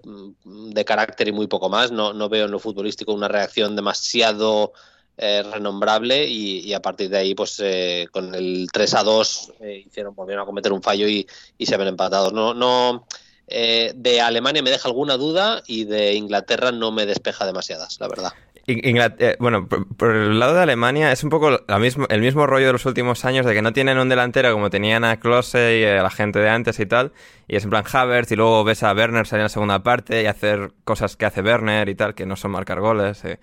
carácter 0.85 1.27
y 1.27 1.31
muy 1.31 1.47
poco 1.47 1.69
más. 1.69 1.91
No, 1.91 2.13
no, 2.13 2.29
veo 2.29 2.45
en 2.45 2.51
lo 2.51 2.59
futbolístico 2.59 3.13
una 3.13 3.27
reacción 3.27 3.75
demasiado 3.75 4.73
eh, 5.17 5.43
renombrable 5.43 6.25
y, 6.27 6.73
a 6.73 6.81
partir 6.81 7.09
de 7.09 7.17
ahí, 7.17 7.35
pues 7.35 7.59
eh, 7.63 8.07
con 8.11 8.33
el 8.35 8.69
3 8.71 8.93
a 8.93 9.03
2 9.03 9.53
hicieron, 9.85 10.15
volvieron 10.15 10.43
a 10.43 10.45
cometer 10.45 10.71
un 10.71 10.81
fallo 10.81 11.07
y, 11.07 11.27
y 11.57 11.65
se 11.65 11.77
ven 11.77 11.87
empatados. 11.87 12.31
No, 12.33 12.53
no 12.53 13.05
eh, 13.49 13.93
de 13.95 14.21
Alemania 14.21 14.61
me 14.61 14.69
deja 14.69 14.87
alguna 14.87 15.17
duda 15.17 15.61
y 15.67 15.85
de 15.85 16.13
Inglaterra 16.13 16.71
no 16.71 16.91
me 16.91 17.05
despeja 17.05 17.45
demasiadas, 17.45 17.97
la 17.99 18.07
verdad. 18.07 18.33
Eh, 18.71 19.35
bueno, 19.39 19.67
por, 19.67 20.15
el 20.15 20.37
lado 20.37 20.53
de 20.53 20.61
Alemania 20.61 21.11
es 21.11 21.23
un 21.23 21.31
poco 21.31 21.59
el 21.67 22.21
mismo 22.21 22.45
rollo 22.45 22.67
de 22.67 22.73
los 22.73 22.85
últimos 22.85 23.25
años 23.25 23.45
de 23.47 23.55
que 23.55 23.63
no 23.63 23.73
tienen 23.73 23.97
un 23.97 24.09
delantero 24.09 24.53
como 24.53 24.69
tenían 24.69 25.03
a 25.03 25.19
Klose 25.19 25.79
y 25.79 25.85
a 25.85 26.03
la 26.03 26.11
gente 26.11 26.37
de 26.37 26.49
antes 26.49 26.79
y 26.79 26.85
tal. 26.85 27.11
Y 27.47 27.55
es 27.55 27.63
en 27.63 27.71
plan 27.71 27.83
Havertz 27.91 28.31
y 28.31 28.35
luego 28.35 28.63
ves 28.63 28.83
a 28.83 28.93
Werner 28.93 29.25
salir 29.25 29.41
en 29.41 29.45
la 29.45 29.49
segunda 29.49 29.81
parte 29.81 30.21
y 30.21 30.27
hacer 30.27 30.71
cosas 30.83 31.15
que 31.15 31.25
hace 31.25 31.41
Werner 31.41 31.89
y 31.89 31.95
tal, 31.95 32.13
que 32.13 32.27
no 32.27 32.35
son 32.35 32.51
marcar 32.51 32.79
goles. 32.79 33.25
Eh. 33.25 33.39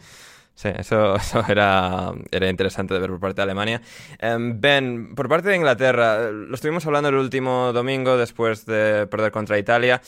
Sí, 0.56 0.70
eso, 0.78 1.16
era, 1.48 2.12
era, 2.30 2.48
interesante 2.48 2.94
de 2.94 3.00
ver 3.00 3.10
por 3.10 3.20
parte 3.20 3.36
de 3.36 3.42
Alemania. 3.42 3.82
Em, 4.18 4.58
ben, 4.58 5.14
por 5.14 5.28
parte 5.28 5.50
de 5.50 5.56
Inglaterra, 5.56 6.30
lo 6.30 6.54
estuvimos 6.54 6.84
hablando 6.86 7.10
el 7.10 7.16
último 7.16 7.72
domingo 7.74 8.16
después 8.16 8.64
de 8.64 9.06
perder 9.06 9.30
contra 9.30 9.58
Italia. 9.58 10.00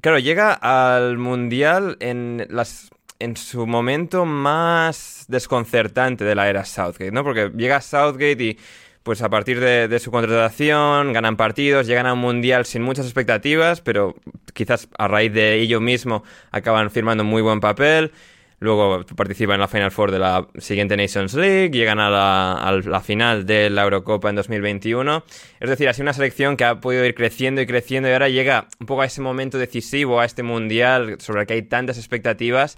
Claro, 0.00 0.18
llega 0.18 0.54
al 0.54 1.18
Mundial 1.18 1.98
en, 2.00 2.46
las, 2.48 2.90
en 3.18 3.36
su 3.36 3.66
momento 3.66 4.24
más 4.24 5.26
desconcertante 5.28 6.24
de 6.24 6.34
la 6.34 6.48
era 6.48 6.64
Southgate, 6.64 7.12
¿no? 7.12 7.22
Porque 7.22 7.52
llega 7.54 7.82
Southgate 7.82 8.42
y 8.42 8.58
pues 9.02 9.20
a 9.20 9.28
partir 9.28 9.60
de, 9.60 9.88
de, 9.88 9.98
su 9.98 10.10
contratación 10.10 11.12
ganan 11.12 11.36
partidos, 11.36 11.86
llegan 11.86 12.06
a 12.06 12.14
un 12.14 12.20
mundial 12.20 12.64
sin 12.64 12.82
muchas 12.82 13.04
expectativas, 13.06 13.82
pero 13.82 14.14
quizás 14.54 14.88
a 14.96 15.08
raíz 15.08 15.32
de 15.34 15.56
ello 15.56 15.80
mismo 15.80 16.22
acaban 16.50 16.90
firmando 16.90 17.24
muy 17.24 17.42
buen 17.42 17.60
papel. 17.60 18.12
Luego 18.60 19.04
participan 19.16 19.54
en 19.54 19.60
la 19.60 19.68
Final 19.68 19.90
Four 19.90 20.10
de 20.10 20.18
la 20.18 20.46
siguiente 20.58 20.94
Nations 20.94 21.32
League, 21.32 21.70
llegan 21.70 21.98
a 21.98 22.10
la, 22.10 23.00
final 23.00 23.46
de 23.46 23.70
la 23.70 23.84
Eurocopa 23.84 24.28
en 24.28 24.36
2021. 24.36 25.24
Es 25.60 25.70
decir, 25.70 25.88
ha 25.88 25.94
sido 25.94 26.04
una 26.04 26.12
selección 26.12 26.58
que 26.58 26.64
ha 26.64 26.78
podido 26.78 27.06
ir 27.06 27.14
creciendo 27.14 27.62
y 27.62 27.66
creciendo 27.66 28.10
y 28.10 28.12
ahora 28.12 28.28
llega 28.28 28.68
un 28.78 28.86
poco 28.86 29.00
a 29.00 29.06
ese 29.06 29.22
momento 29.22 29.56
decisivo, 29.56 30.20
a 30.20 30.26
este 30.26 30.42
mundial 30.42 31.16
sobre 31.20 31.40
el 31.40 31.46
que 31.46 31.54
hay 31.54 31.62
tantas 31.62 31.96
expectativas 31.96 32.76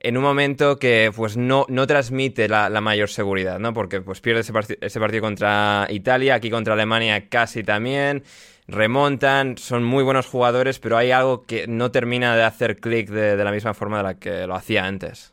en 0.00 0.16
un 0.16 0.22
momento 0.22 0.78
que 0.78 1.12
pues 1.14 1.36
no, 1.36 1.66
no 1.68 1.86
transmite 1.86 2.48
la, 2.48 2.70
mayor 2.80 3.10
seguridad, 3.10 3.58
¿no? 3.58 3.74
Porque 3.74 4.00
pues 4.00 4.20
pierde 4.22 4.40
ese, 4.40 4.52
ese 4.80 5.00
partido 5.00 5.22
contra 5.22 5.86
Italia, 5.90 6.36
aquí 6.36 6.48
contra 6.48 6.72
Alemania 6.72 7.28
casi 7.28 7.62
también 7.62 8.22
remontan, 8.68 9.56
son 9.56 9.82
muy 9.82 10.04
buenos 10.04 10.26
jugadores, 10.26 10.78
pero 10.78 10.98
hay 10.98 11.10
algo 11.10 11.46
que 11.46 11.66
no 11.66 11.90
termina 11.90 12.36
de 12.36 12.44
hacer 12.44 12.78
clic 12.78 13.08
de, 13.08 13.42
la 13.42 13.50
misma 13.50 13.74
forma 13.74 13.96
de 13.96 14.02
la 14.02 14.14
que 14.14 14.46
lo 14.46 14.54
hacía 14.54 14.84
antes. 14.84 15.32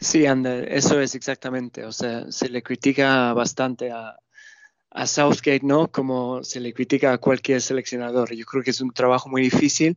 Sí, 0.00 0.26
Ander, 0.26 0.72
eso 0.72 1.00
es 1.00 1.14
exactamente. 1.14 1.84
O 1.84 1.92
sea, 1.92 2.30
se 2.32 2.48
le 2.48 2.62
critica 2.62 3.32
bastante 3.34 3.92
a, 3.92 4.16
Southgate, 5.04 5.60
¿no? 5.62 5.88
Como 5.92 6.42
se 6.42 6.58
le 6.58 6.72
critica 6.72 7.12
a 7.12 7.18
cualquier 7.18 7.60
seleccionador. 7.60 8.34
Yo 8.34 8.44
creo 8.46 8.64
que 8.64 8.70
es 8.70 8.80
un 8.80 8.90
trabajo 8.92 9.28
muy 9.28 9.42
difícil 9.42 9.96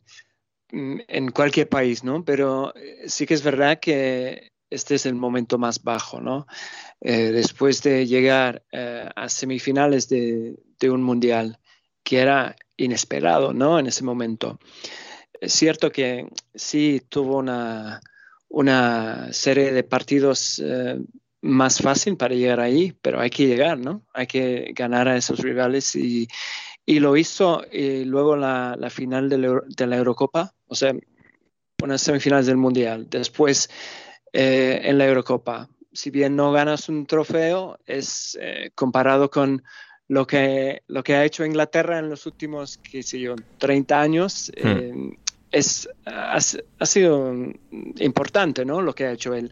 mm, 0.72 1.00
en 1.08 1.32
cualquier 1.32 1.70
país, 1.70 2.04
¿no? 2.04 2.24
Pero 2.24 2.76
eh, 2.76 3.06
sí 3.08 3.26
que 3.26 3.34
es 3.34 3.42
verdad 3.42 3.80
que 3.80 4.52
este 4.72 4.96
es 4.96 5.06
el 5.06 5.16
momento 5.16 5.58
más 5.58 5.84
bajo, 5.84 6.20
¿no? 6.20 6.48
Eh, 7.02 7.32
después 7.32 7.84
de 7.84 8.08
llegar 8.08 8.64
eh, 8.72 9.08
a 9.16 9.30
semifinales 9.30 10.08
de, 10.10 10.56
un 10.84 11.04
mundial 11.04 11.60
que 12.04 12.20
era 12.20 12.56
inesperado, 12.78 13.54
¿no? 13.54 13.78
En 13.78 13.86
ese 13.86 14.04
momento. 14.04 14.60
Es 15.40 15.54
cierto 15.54 15.92
que 15.92 16.28
sí 16.56 17.02
tuvo 17.08 17.38
una, 17.38 18.02
una 18.50 19.32
serie 19.34 19.72
de 19.72 19.84
partidos 19.84 20.60
eh, 20.64 21.00
más 21.42 21.80
fácil 21.82 22.18
para 22.18 22.34
llegar 22.34 22.60
ahí, 22.60 22.94
pero 23.02 23.20
hay 23.20 23.30
que 23.30 23.46
llegar, 23.46 23.78
¿no? 23.78 24.04
Hay 24.14 24.26
que 24.26 24.72
ganar 24.74 25.08
a 25.08 25.18
esos 25.18 25.40
rivales 25.40 25.96
y, 25.96 26.28
lo 26.88 27.16
hizo 27.16 27.64
y 27.72 28.06
luego 28.06 28.36
la, 28.36 28.78
final 28.90 29.30
de 29.30 29.88
la, 29.88 29.98
Eurocopa, 29.98 30.54
o 30.68 30.76
sea, 30.76 30.94
unas 31.82 32.02
semifinales 32.02 32.48
del 32.48 32.58
Mundial. 32.58 33.08
Después 33.10 33.70
en 34.34 34.98
la 34.98 35.08
Eurocopa, 35.08 35.70
si 35.94 36.10
bien 36.10 36.36
no 36.36 36.52
ganas 36.52 36.90
un 36.90 37.06
trofeo, 37.06 37.80
es 37.86 38.38
eh, 38.42 38.72
comparado 38.76 39.30
con 39.30 39.64
lo 40.08 40.28
que, 40.28 40.84
lo 40.88 41.04
que 41.04 41.16
ha 41.16 41.26
hecho 41.26 41.46
Inglaterra 41.46 42.00
en 42.00 42.10
los 42.10 42.26
últimos, 42.26 42.78
qué 42.78 43.04
sé 43.04 43.20
yo, 43.20 43.36
30 43.58 44.02
años, 44.02 44.52
hmm. 44.62 44.68
eh, 44.68 45.18
es, 45.52 45.90
ha, 46.06 46.40
sido 46.40 47.34
importante, 47.98 48.64
¿no? 48.64 48.82
Lo 48.82 48.96
que 48.96 49.06
ha 49.06 49.12
hecho 49.12 49.34
él. 49.34 49.52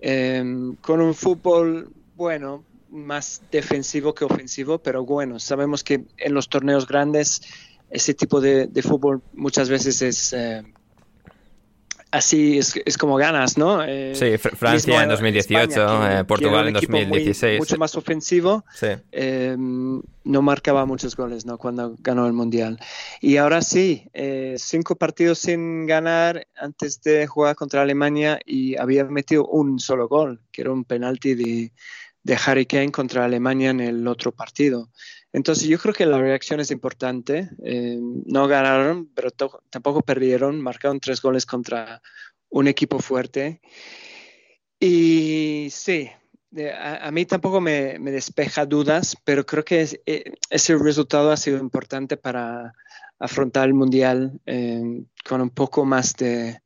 Em, 0.00 0.76
con 0.76 1.00
un 1.00 1.14
fútbol, 1.14 1.90
bueno, 2.16 2.64
más 2.90 3.42
defensivo 3.50 4.14
que 4.14 4.26
ofensivo, 4.26 4.78
pero 4.78 5.06
bueno, 5.06 5.38
sabemos 5.38 5.82
que 5.82 6.04
en 6.18 6.34
los 6.34 6.50
torneos 6.50 6.86
grandes 6.86 7.40
ese 7.88 8.12
tipo 8.12 8.40
de, 8.40 8.68
fútbol 8.82 9.22
muchas 9.32 9.70
veces 9.70 10.02
es... 10.02 10.32
Eh, 10.34 10.62
así 12.12 12.58
es, 12.58 12.80
es, 12.84 12.96
como 12.98 13.16
ganas, 13.16 13.58
¿no? 13.58 13.82
Eh, 13.82 14.12
sí, 14.14 14.38
Francia 14.38 15.02
en 15.02 15.08
2018, 15.08 16.10
eh, 16.10 16.24
Portugal 16.24 16.68
en 16.68 16.74
2016. 16.74 17.58
mucho 17.58 17.78
más 17.78 17.96
ofensivo. 17.96 18.64
Sí. 18.74 18.88
Eh, 19.10 19.56
no 19.58 20.42
marcaba 20.42 20.86
muchos 20.86 21.16
goles, 21.16 21.46
¿no? 21.46 21.58
Cuando 21.58 21.96
ganó 21.98 22.26
el 22.26 22.32
Mundial. 22.34 22.78
Y 23.20 23.38
ahora 23.38 23.62
sí, 23.62 24.08
cinco 24.56 24.94
partidos 24.94 25.38
sin 25.40 25.86
ganar 25.86 26.46
antes 26.54 27.02
de 27.02 27.26
jugar 27.26 27.56
contra 27.56 27.82
Alemania 27.82 28.38
y 28.44 28.76
había 28.76 29.04
metido 29.04 29.46
un 29.46 29.80
solo 29.80 30.06
gol, 30.06 30.40
que 30.52 30.62
era 30.62 30.70
un 30.70 30.84
penalti 30.84 31.34
de, 31.34 31.72
de 32.22 32.38
Harry 32.46 32.66
Kane 32.66 32.92
contra 32.92 33.24
Alemania 33.24 33.70
en 33.70 33.80
el 33.80 34.06
otro 34.06 34.30
partido. 34.30 34.90
Entonces 35.32 35.66
yo 35.66 35.78
creo 35.78 35.94
que 35.94 36.06
la 36.06 36.18
reacción 36.18 36.60
es 36.60 36.70
importante. 36.70 37.50
Eh, 37.64 37.98
no 38.00 38.46
ganaron, 38.48 39.08
pero 39.14 39.30
tampoco 39.70 40.02
perdieron. 40.02 40.60
Marcaron 40.60 41.00
tres 41.00 41.22
goles 41.22 41.46
contra 41.46 42.02
un 42.50 42.68
equipo 42.68 42.98
fuerte. 42.98 43.60
Y 44.78 45.68
sí, 45.70 46.10
a, 46.78 47.10
mí 47.10 47.24
tampoco 47.24 47.60
me, 47.60 47.98
despeja 47.98 48.66
dudas, 48.66 49.16
pero 49.24 49.46
creo 49.46 49.64
que 49.64 49.88
eh, 50.06 50.34
ese 50.50 50.76
resultado 50.76 51.30
ha 51.30 51.36
sido 51.36 51.58
importante 51.58 52.16
para 52.16 52.74
afrontar 53.18 53.68
el 53.68 53.74
Mundial 53.74 54.40
eh, 54.44 55.04
con 55.24 55.40
un 55.40 55.50
poco 55.50 55.84
más 55.84 56.14
de, 56.16 56.60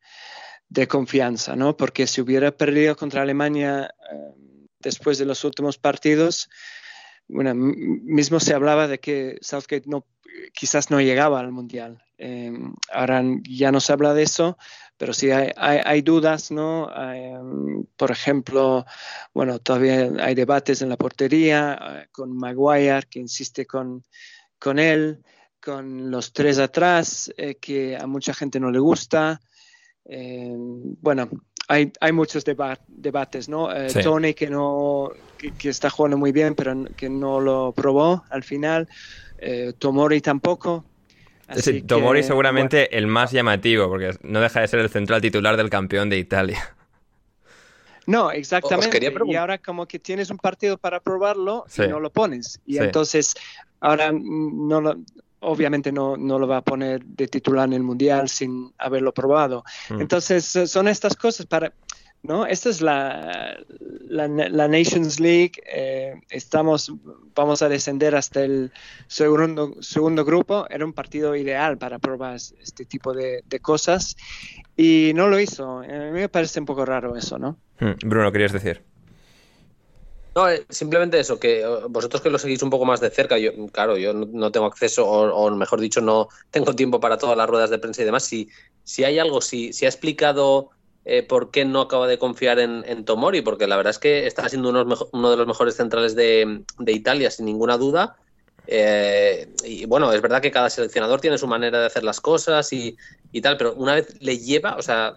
confianza, 0.88 1.54
¿no? 1.54 1.76
Porque 1.76 2.06
si 2.06 2.20
hubiera 2.20 2.50
perdido 2.50 2.96
contra 2.96 3.22
Alemania 3.22 3.94
después 4.80 5.18
de 5.18 5.24
los 5.24 5.44
últimos 5.44 5.78
partidos, 5.78 6.48
bueno, 7.28 7.54
mismo 7.54 8.40
se 8.40 8.54
hablaba 8.54 8.88
de 8.88 8.98
que 9.00 9.38
Southgate 9.40 9.88
no, 9.88 10.06
quizás 10.52 10.90
no 10.90 11.00
llegaba 11.00 11.40
al 11.40 11.52
Mundial. 11.52 12.02
Eh, 12.18 12.52
ahora 12.92 13.22
ya 13.48 13.72
no 13.72 13.80
se 13.80 13.92
habla 13.92 14.14
de 14.14 14.22
eso, 14.22 14.56
pero 14.96 15.12
sí 15.12 15.30
hay, 15.30 16.02
dudas, 16.02 16.50
¿no? 16.50 16.86
Um, 16.86 17.84
por 17.96 18.10
ejemplo, 18.10 18.86
bueno, 19.34 19.58
todavía 19.58 20.10
hay 20.20 20.34
debates 20.34 20.80
en 20.80 20.88
la 20.88 20.96
portería 20.96 21.78
eh, 21.80 22.08
con 22.10 22.34
Maguire, 22.36 23.06
que 23.10 23.18
insiste 23.18 23.66
con, 23.66 24.04
con 24.58 24.78
él, 24.78 25.22
con 25.60 26.10
los 26.10 26.32
tres 26.32 26.58
atrás, 26.58 27.32
eh, 27.36 27.56
que 27.56 27.96
a 27.96 28.06
mucha 28.06 28.32
gente 28.32 28.58
no 28.58 28.70
le 28.70 28.78
gusta. 28.78 29.40
Eh, 30.06 30.54
bueno, 30.56 31.28
hay, 31.68 31.92
hay 32.00 32.12
muchos 32.12 32.44
debates, 32.44 33.48
¿no? 33.48 33.68
Tony, 34.02 34.34
que, 34.34 34.48
no, 34.48 35.10
que, 35.58 35.68
está 35.68 35.90
jugando 35.90 36.16
muy 36.16 36.32
bien, 36.32 36.54
pero 36.54 36.84
que 36.96 37.08
no 37.08 37.40
lo 37.40 37.72
probó 37.72 38.24
al 38.30 38.42
final. 38.42 38.88
Tomori 39.78 40.20
tampoco. 40.20 40.84
Tomori 41.86 42.22
seguramente 42.22 42.96
el 42.96 43.06
más 43.06 43.32
llamativo, 43.32 43.88
porque 43.88 44.16
no 44.22 44.40
deja 44.40 44.60
de 44.60 44.68
ser 44.68 44.80
el 44.80 44.88
central 44.88 45.20
titular 45.20 45.56
del 45.56 45.70
campeón 45.70 46.10
de 46.10 46.18
Italia. 46.18 46.72
No, 48.08 48.30
exactamente. 48.30 49.12
Y 49.26 49.34
ahora 49.34 49.58
como 49.58 49.86
que 49.86 49.98
tienes 49.98 50.30
un 50.30 50.38
partido 50.38 50.78
para 50.78 51.00
probarlo 51.00 51.66
y 51.76 51.88
no 51.88 51.98
lo 51.98 52.10
pones. 52.10 52.60
Y 52.64 52.78
entonces 52.78 53.34
ahora 53.80 54.12
no 54.12 54.94
obviamente 55.40 55.92
no, 55.92 56.16
no, 56.16 56.38
lo 56.38 56.46
va 56.46 56.58
a 56.58 56.62
poner 56.62 57.04
de 57.04 57.28
titular 57.28 57.66
en 57.68 57.74
el 57.74 57.82
Mundial 57.82 58.28
sin 58.28 58.72
haberlo 58.78 59.12
probado. 59.12 59.64
Mm. 59.90 60.00
Entonces 60.00 60.44
son 60.44 60.88
estas 60.88 61.16
cosas 61.16 61.46
para 61.46 61.72
¿no? 62.26 62.46
Esta 62.46 62.70
es 62.70 62.80
la, 62.80 63.56
la, 64.08 64.68
Nations 64.68 65.20
League. 65.20 65.52
Eh, 65.66 66.14
estamos, 66.28 66.92
vamos 67.34 67.62
a 67.62 67.68
descender 67.68 68.14
hasta 68.14 68.42
el 68.42 68.72
segundo, 69.06 69.74
segundo 69.80 70.24
grupo. 70.24 70.66
Era 70.68 70.84
un 70.84 70.92
partido 70.92 71.36
ideal 71.36 71.78
para 71.78 71.98
probar 71.98 72.36
este 72.36 72.84
tipo 72.84 73.14
de, 73.14 73.42
cosas 73.62 74.16
y 74.76 75.12
no 75.14 75.28
lo 75.28 75.40
hizo. 75.40 75.78
A 75.78 75.82
mí 75.82 76.20
me 76.20 76.28
parece 76.28 76.60
un 76.60 76.66
poco 76.66 76.84
raro 76.84 77.16
eso, 77.16 77.38
¿no? 77.38 77.56
Hmm, 77.80 77.92
Bruno, 78.04 78.30
¿querías 78.32 78.52
decir? 78.52 78.82
No, 80.36 80.50
eh, 80.50 80.66
simplemente 80.68 81.18
eso, 81.18 81.40
que 81.40 81.62
eh, 81.62 81.66
vosotros 81.88 82.20
que 82.20 82.28
lo 82.28 82.38
seguís 82.38 82.62
un 82.62 82.68
poco 82.68 82.84
más 82.84 83.00
de 83.00 83.08
cerca, 83.08 83.38
yo, 83.38 83.52
claro, 83.72 83.96
yo 83.96 84.12
no 84.12 84.52
tengo 84.52 84.66
acceso, 84.66 85.08
o, 85.08 85.50
mejor 85.52 85.80
dicho, 85.80 86.02
no 86.02 86.28
tengo 86.50 86.74
tiempo 86.74 87.00
para 87.00 87.16
todas 87.16 87.38
las 87.38 87.48
ruedas 87.48 87.70
de 87.70 87.78
prensa 87.78 88.02
y 88.02 88.04
demás. 88.04 88.24
Si, 88.24 88.50
si 88.84 89.02
hay 89.04 89.18
algo, 89.18 89.40
si, 89.40 89.72
si 89.72 89.86
ha 89.86 89.88
explicado 89.88 90.68
eh, 91.06 91.22
por 91.22 91.50
qué 91.50 91.64
no 91.64 91.80
acaba 91.80 92.06
de 92.06 92.18
confiar 92.18 92.58
en, 92.58 93.04
Tomori, 93.06 93.40
porque 93.40 93.66
la 93.66 93.78
verdad 93.78 93.92
es 93.92 93.98
que 93.98 94.26
está 94.26 94.46
siendo 94.50 94.68
uno, 94.68 95.30
de 95.30 95.36
los 95.38 95.46
mejores 95.46 95.74
centrales 95.74 96.14
de, 96.14 96.64
Italia, 96.86 97.30
sin 97.30 97.46
ninguna 97.46 97.78
duda. 97.78 98.16
Y 98.68 99.86
bueno, 99.86 100.12
es 100.12 100.20
verdad 100.20 100.42
que 100.42 100.50
cada 100.50 100.68
seleccionador 100.68 101.22
tiene 101.22 101.38
su 101.38 101.46
manera 101.46 101.80
de 101.80 101.86
hacer 101.86 102.04
las 102.04 102.20
cosas 102.20 102.70
y, 102.74 102.98
tal, 103.40 103.56
pero 103.56 103.72
una 103.72 103.94
vez 103.94 104.14
le 104.20 104.36
lleva, 104.36 104.76
o 104.76 104.82
sea, 104.82 105.14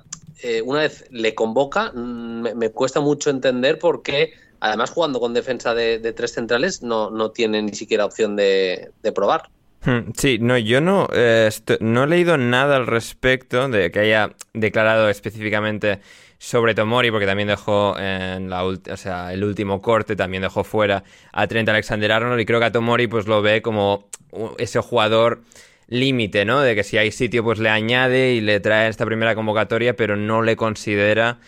una 0.63 0.79
vez 0.79 1.03
le 1.11 1.35
convoca, 1.35 1.91
mm, 1.91 2.55
me, 2.55 2.69
cuesta 2.69 3.01
mucho 3.01 3.29
entender 3.29 3.79
por 3.79 4.01
qué, 4.01 4.31
además 4.59 4.91
jugando 4.91 5.19
con 5.19 5.33
defensa 5.33 5.73
de, 5.73 6.13
tres 6.13 6.33
centrales, 6.33 6.83
no, 6.83 7.09
no, 7.09 7.31
tiene 7.31 7.61
ni 7.61 7.73
siquiera 7.73 8.05
opción 8.05 8.35
de 8.35 8.91
probar. 9.15 9.49
Hmm, 9.85 10.11
sí, 10.17 10.39
no, 10.41 10.57
yo 10.57 10.81
no, 10.81 11.07
eh, 11.13 11.49
no 11.79 12.03
he 12.03 12.07
leído 12.07 12.37
nada 12.37 12.75
al 12.75 12.85
respecto 12.85 13.69
de 13.69 13.91
que 13.91 13.99
haya 13.99 14.35
declarado 14.53 15.09
específicamente 15.09 16.01
sobre 16.37 16.75
Tomori, 16.75 17.11
porque 17.11 17.25
también 17.25 17.47
dejó 17.47 17.97
en 17.97 18.49
la 18.49 18.65
o 18.65 18.97
sea, 18.97 19.33
el 19.33 19.43
último 19.43 19.81
corte, 19.81 20.15
también 20.15 20.43
dejó 20.43 20.63
fuera 20.63 21.03
a 21.31 21.47
Trent 21.47 21.69
Alexander 21.69 22.11
Arnold, 22.11 22.41
y 22.41 22.45
creo 22.45 22.59
que 22.59 22.65
a 22.65 22.71
Tomori 22.71 23.07
pues 23.07 23.27
lo 23.27 23.41
ve 23.41 23.61
como 23.61 24.09
ese 24.57 24.79
jugador 24.79 25.41
límite, 25.87 26.43
¿no? 26.43 26.59
De 26.61 26.75
que 26.75 26.83
si 26.83 26.97
hay 26.97 27.11
sitio 27.11 27.43
pues 27.43 27.59
le 27.59 27.69
añade 27.69 28.33
y 28.33 28.41
le 28.41 28.59
trae 28.59 28.89
esta 28.89 29.05
primera 29.05 29.33
convocatoria, 29.33 29.95
pero 29.95 30.17
no 30.17 30.41
le 30.41 30.55
considera 30.57 31.39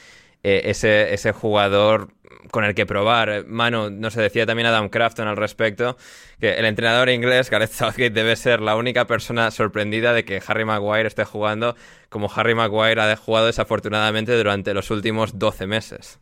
eh, 0.43 0.62
ese, 0.65 1.13
ese 1.13 1.32
jugador 1.32 2.10
con 2.51 2.63
el 2.63 2.75
que 2.75 2.86
probar. 2.86 3.45
Mano, 3.47 3.89
no 3.89 4.10
se 4.10 4.21
decía 4.21 4.45
también 4.45 4.67
Adam 4.67 4.89
Crafton 4.89 5.27
al 5.27 5.38
respecto, 5.38 5.97
que 6.39 6.54
el 6.54 6.65
entrenador 6.65 7.10
inglés, 7.10 7.49
Gareth 7.51 7.71
Southgate, 7.71 8.10
debe 8.12 8.36
ser 8.36 8.62
la 8.62 8.75
única 8.75 9.06
persona 9.06 9.51
sorprendida 9.51 10.13
de 10.13 10.25
que 10.25 10.41
Harry 10.45 10.65
Maguire 10.65 11.08
esté 11.08 11.25
jugando 11.25 11.75
como 12.10 12.30
Harry 12.36 12.56
Maguire 12.56 13.01
ha 13.01 13.15
jugado 13.15 13.45
desafortunadamente 13.47 14.36
durante 14.36 14.73
los 14.73 14.91
últimos 14.91 15.39
12 15.39 15.67
meses. 15.67 16.19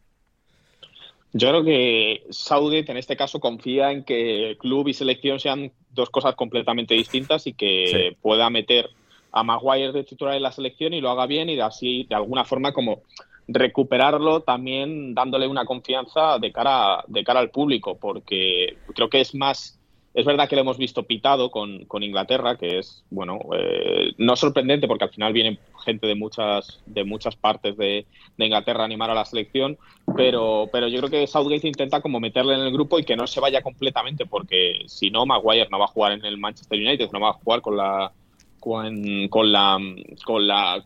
Yo 1.32 1.50
creo 1.50 1.64
que 1.64 2.24
Southgate 2.32 2.92
en 2.92 2.98
este 2.98 3.16
caso 3.16 3.40
confía 3.40 3.92
en 3.92 4.04
que 4.04 4.58
club 4.60 4.88
y 4.88 4.94
selección 4.94 5.40
sean 5.40 5.72
dos 5.92 6.10
cosas 6.10 6.36
completamente 6.36 6.96
distintas 6.96 7.46
y 7.46 7.54
que 7.54 8.18
pueda 8.22 8.50
meter 8.50 8.90
a 9.32 9.44
Maguire 9.44 9.92
de 9.92 10.04
titular 10.04 10.36
en 10.36 10.42
la 10.42 10.52
selección 10.52 10.94
y 10.94 11.02
lo 11.02 11.12
haga 11.12 11.28
bien 11.28 11.50
y 11.50 11.60
así 11.60 12.06
de 12.10 12.16
alguna 12.16 12.46
forma 12.46 12.74
como 12.74 13.04
recuperarlo 13.52 14.42
también 14.42 15.16
dándole 15.16 15.48
una 15.48 15.66
confianza 15.66 16.38
de 16.40 16.52
cara, 16.52 17.04
de 17.08 17.24
cara 17.24 17.40
al 17.40 17.50
público, 17.50 17.98
porque 18.00 18.78
creo 18.94 19.10
que 19.10 19.22
es 19.22 19.34
más, 19.34 19.80
es 20.14 20.26
verdad 20.26 20.48
que 20.48 20.56
lo 20.56 20.62
hemos 20.62 20.78
visto 20.78 21.04
pitado 21.04 21.50
con, 21.50 22.04
Inglaterra, 22.04 22.58
que 22.58 22.78
es, 22.78 23.04
bueno, 23.10 23.40
eh, 23.58 24.14
no 24.18 24.36
sorprendente 24.36 24.88
porque 24.88 25.06
al 25.06 25.10
final 25.10 25.34
viene 25.34 25.58
gente 25.84 26.06
de 26.06 26.16
muchas, 26.16 26.80
de 26.86 27.04
muchas 27.04 27.36
partes 27.36 27.76
de, 27.76 28.06
Inglaterra 28.38 28.84
a 28.84 28.86
animar 28.86 29.10
a 29.10 29.16
la 29.16 29.26
selección, 29.26 29.78
pero, 30.16 30.70
pero 30.72 30.88
yo 30.88 31.00
creo 31.00 31.10
que 31.10 31.28
Southgate 31.28 31.68
intenta 31.68 32.02
como 32.02 32.20
meterle 32.20 32.54
en 32.54 32.62
el 32.62 32.72
grupo 32.72 33.00
y 33.00 33.04
que 33.04 33.18
no 33.18 33.28
se 33.28 33.40
vaya 33.40 33.62
completamente, 33.62 34.26
porque 34.26 34.84
si 34.86 35.10
no, 35.10 35.26
Maguire 35.26 35.68
no 35.70 35.80
va 35.80 35.86
a 35.86 35.90
jugar 35.90 36.14
en 36.14 36.24
el 36.24 36.38
Manchester 36.38 36.80
United, 36.80 37.10
no 37.12 37.20
va 37.20 37.32
a 37.32 37.34
jugar 37.34 37.62
con 37.62 37.76
la 37.76 38.12
con, 38.60 39.28
con 39.30 39.52
la 39.52 39.78
con 40.24 40.48
la 40.48 40.84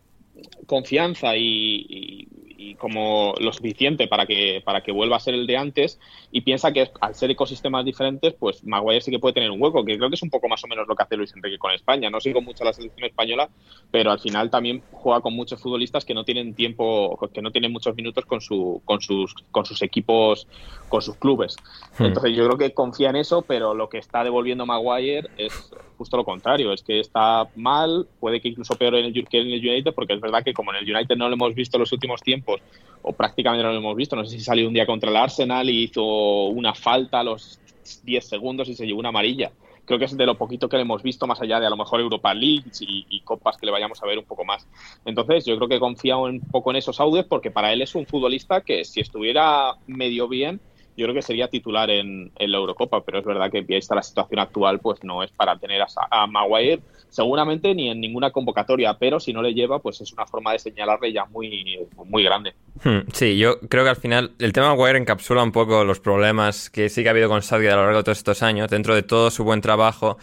confianza 0.66 1.36
y, 1.36 2.28
como 2.74 3.34
lo 3.38 3.52
suficiente 3.52 4.08
para 4.08 4.26
que, 4.26 4.62
para 4.64 4.82
que 4.82 4.92
vuelva 4.92 5.16
a 5.16 5.20
ser 5.20 5.34
el 5.34 5.46
de 5.46 5.56
antes 5.56 6.00
y 6.32 6.40
piensa 6.40 6.72
que 6.72 6.90
al 7.00 7.14
ser 7.14 7.30
ecosistemas 7.30 7.84
diferentes, 7.84 8.34
pues 8.34 8.64
Maguire 8.64 9.00
sí 9.00 9.10
que 9.10 9.18
puede 9.18 9.34
tener 9.34 9.50
un 9.50 9.62
hueco, 9.62 9.84
que 9.84 9.96
creo 9.96 10.08
que 10.08 10.16
es 10.16 10.22
un 10.22 10.30
poco 10.30 10.48
más 10.48 10.62
o 10.64 10.66
menos 10.66 10.88
lo 10.88 10.96
que 10.96 11.02
hace 11.02 11.16
Luis 11.16 11.34
Enrique 11.36 11.58
con 11.58 11.72
España. 11.72 12.10
No 12.10 12.20
sigo 12.20 12.40
mucho 12.40 12.64
la 12.64 12.72
selección 12.72 13.04
española, 13.04 13.48
pero 13.90 14.10
al 14.10 14.18
final 14.18 14.50
también 14.50 14.82
juega 14.92 15.20
con 15.20 15.34
muchos 15.34 15.60
futbolistas 15.60 16.04
que 16.04 16.14
no 16.14 16.24
tienen 16.24 16.54
tiempo, 16.54 17.18
que 17.32 17.42
no 17.42 17.50
tienen 17.50 17.72
muchos 17.72 17.94
minutos 17.94 18.24
con, 18.24 18.40
su, 18.40 18.80
con, 18.84 19.00
sus, 19.00 19.34
con 19.50 19.64
sus 19.66 19.82
equipos, 19.82 20.46
con 20.88 21.02
sus 21.02 21.16
clubes. 21.16 21.56
Hmm. 21.98 22.06
Entonces 22.06 22.36
yo 22.36 22.44
creo 22.46 22.58
que 22.58 22.72
confía 22.72 23.10
en 23.10 23.16
eso, 23.16 23.42
pero 23.42 23.74
lo 23.74 23.88
que 23.88 23.98
está 23.98 24.24
devolviendo 24.24 24.66
Maguire 24.66 25.28
es 25.36 25.72
justo 25.96 26.16
lo 26.16 26.24
contrario, 26.24 26.72
es 26.72 26.82
que 26.82 27.00
está 27.00 27.48
mal, 27.56 28.06
puede 28.20 28.40
que 28.40 28.48
incluso 28.48 28.74
peor 28.76 28.96
en 28.96 29.06
el, 29.06 29.28
que 29.28 29.40
en 29.40 29.48
el 29.48 29.60
United, 29.60 29.94
porque 29.94 30.14
es 30.14 30.20
verdad 30.20 30.42
que 30.42 30.52
como 30.52 30.72
en 30.72 30.78
el 30.78 30.94
United 30.94 31.16
no 31.16 31.28
lo 31.28 31.34
hemos 31.34 31.54
visto 31.54 31.76
en 31.76 31.80
los 31.80 31.92
últimos 31.92 32.22
tiempos, 32.22 32.53
o 33.02 33.12
prácticamente 33.12 33.62
no 33.62 33.72
lo 33.72 33.78
hemos 33.78 33.96
visto, 33.96 34.16
no 34.16 34.24
sé 34.24 34.38
si 34.38 34.44
salió 34.44 34.66
un 34.66 34.74
día 34.74 34.86
contra 34.86 35.10
el 35.10 35.16
Arsenal 35.16 35.68
y 35.68 35.84
hizo 35.84 36.02
una 36.46 36.74
falta 36.74 37.20
a 37.20 37.24
los 37.24 37.60
10 38.02 38.26
segundos 38.26 38.68
y 38.68 38.74
se 38.74 38.86
llevó 38.86 39.00
una 39.00 39.10
amarilla. 39.10 39.52
Creo 39.84 39.98
que 39.98 40.06
es 40.06 40.16
de 40.16 40.24
lo 40.24 40.38
poquito 40.38 40.68
que 40.68 40.76
le 40.76 40.82
hemos 40.82 41.02
visto, 41.02 41.26
más 41.26 41.40
allá 41.42 41.60
de 41.60 41.66
a 41.66 41.70
lo 41.70 41.76
mejor 41.76 42.00
Europa 42.00 42.32
League 42.32 42.64
y, 42.80 43.20
copas 43.20 43.58
que 43.58 43.66
le 43.66 43.72
vayamos 43.72 44.02
a 44.02 44.06
ver 44.06 44.18
un 44.18 44.24
poco 44.24 44.44
más. 44.44 44.66
Entonces, 45.04 45.44
yo 45.44 45.56
creo 45.56 45.68
que 45.68 45.78
confía 45.78 46.16
un 46.16 46.40
poco 46.40 46.70
en 46.70 46.76
esos 46.76 47.00
audios 47.00 47.26
porque 47.26 47.50
para 47.50 47.72
él 47.72 47.82
es 47.82 47.94
un 47.94 48.06
futbolista 48.06 48.62
que 48.62 48.84
si 48.84 49.00
estuviera 49.00 49.74
medio 49.86 50.26
bien, 50.26 50.60
yo 50.96 51.06
creo 51.06 51.14
que 51.14 51.22
sería 51.22 51.48
titular 51.48 51.90
en, 51.90 52.30
la 52.38 52.58
Eurocopa, 52.58 53.02
pero 53.04 53.18
es 53.18 53.24
verdad 53.24 53.50
que 53.50 53.62
vista 53.62 53.94
la 53.94 54.02
situación 54.02 54.40
actual, 54.40 54.78
pues 54.80 55.02
no 55.02 55.22
es 55.22 55.30
para 55.32 55.56
tener 55.56 55.82
a, 55.82 56.26
Maguire 56.26 56.80
seguramente 57.10 57.74
ni 57.74 57.90
en 57.90 58.00
ninguna 58.00 58.30
convocatoria, 58.30 58.94
pero 58.98 59.20
si 59.20 59.32
no 59.32 59.40
le 59.40 59.54
lleva, 59.54 59.78
pues 59.78 60.00
es 60.00 60.12
una 60.12 60.26
forma 60.26 60.52
de 60.52 60.58
señalarle 60.58 61.12
ya 61.12 61.24
muy, 61.26 61.78
muy 62.06 62.24
grande. 62.24 62.54
Hmm, 62.82 63.08
sí, 63.12 63.38
yo 63.38 63.60
creo 63.60 63.84
que 63.84 63.90
al 63.90 63.96
final 63.96 64.32
el 64.38 64.52
tema 64.52 64.74
Maguire 64.74 64.98
encapsula 64.98 65.42
un 65.42 65.52
poco 65.52 65.84
los 65.84 66.00
problemas 66.00 66.70
que 66.70 66.88
sí 66.88 67.02
que 67.02 67.08
ha 67.08 67.12
habido 67.12 67.28
con 67.28 67.42
Saudi 67.42 67.68
a 67.68 67.76
lo 67.76 67.82
largo 67.82 67.98
de 67.98 68.04
todos 68.04 68.18
estos 68.18 68.42
años, 68.42 68.68
dentro 68.68 68.94
de 68.94 69.02
todo 69.02 69.30
su 69.30 69.44
buen 69.44 69.60
trabajo, 69.60 70.18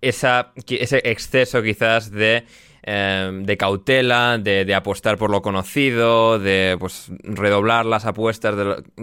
ese 0.00 0.46
exceso 1.04 1.62
quizás 1.62 2.10
de 2.10 2.44
Em, 2.88 3.42
de 3.42 3.56
cautela, 3.56 4.38
de, 4.38 4.72
apostar 4.72 5.18
por 5.18 5.28
lo 5.28 5.42
conocido, 5.42 6.38
de 6.38 6.76
pues 6.78 7.10
redoblar 7.24 7.84
las 7.84 8.06
apuestas 8.06 8.54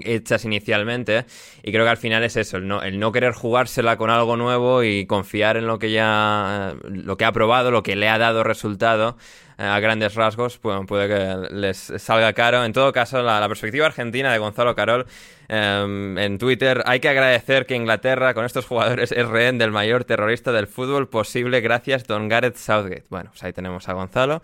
hechas 0.06 0.46
inicialmente. 0.46 1.26
Y 1.64 1.74
creo 1.74 1.84
que 1.84 1.90
al 1.90 1.98
final 1.98 2.24
es 2.24 2.38
eso, 2.38 2.56
el 2.56 3.00
no, 3.00 3.12
querer 3.12 3.34
jugársela 3.34 3.98
con 3.98 4.10
algo 4.10 4.38
nuevo 4.38 4.84
y 4.84 5.06
confiar 5.06 5.58
en 5.58 5.68
lo 5.68 5.80
que 5.80 5.92
ya 5.92 6.76
lo 6.86 7.18
que 7.18 7.26
ha 7.26 7.34
probado, 7.34 7.72
lo 7.72 7.84
que 7.84 7.98
le 7.98 8.08
ha 8.08 8.18
dado 8.18 8.46
resultado 8.46 9.18
eh, 9.58 9.64
a 9.64 9.82
grandes 9.82 10.16
rasgos, 10.16 10.60
pues, 10.60 10.80
puede 10.88 11.10
que 11.10 11.54
les 11.54 11.78
salga 11.98 12.32
caro. 12.32 12.64
En 12.64 12.72
todo 12.72 12.94
caso, 12.94 13.22
la, 13.22 13.46
perspectiva 13.50 13.86
argentina 13.86 14.32
de 14.32 14.38
Gonzalo 14.38 14.76
Carol 14.76 15.08
em, 15.54 16.18
en 16.18 16.38
Twitter, 16.38 16.82
hay 16.86 17.00
que 17.00 17.10
agradecer 17.10 17.66
que 17.66 17.76
Inglaterra 17.76 18.34
con 18.34 18.46
estos 18.46 18.66
jugadores 18.66 19.12
es 19.12 19.28
rehén 19.28 19.58
del 19.58 19.72
mayor 19.72 20.04
terrorista 20.04 20.52
del 20.52 20.68
fútbol 20.68 21.10
posible 21.10 21.62
gracias 21.62 22.06
Don 22.08 22.28
Gareth 22.28 22.56
Southgate. 22.56 23.06
Bueno, 23.10 23.30
pues 23.30 23.44
ahí 23.44 23.54
tenemos 23.54 23.88
a 23.88 23.94
Gonzalo. 23.94 24.42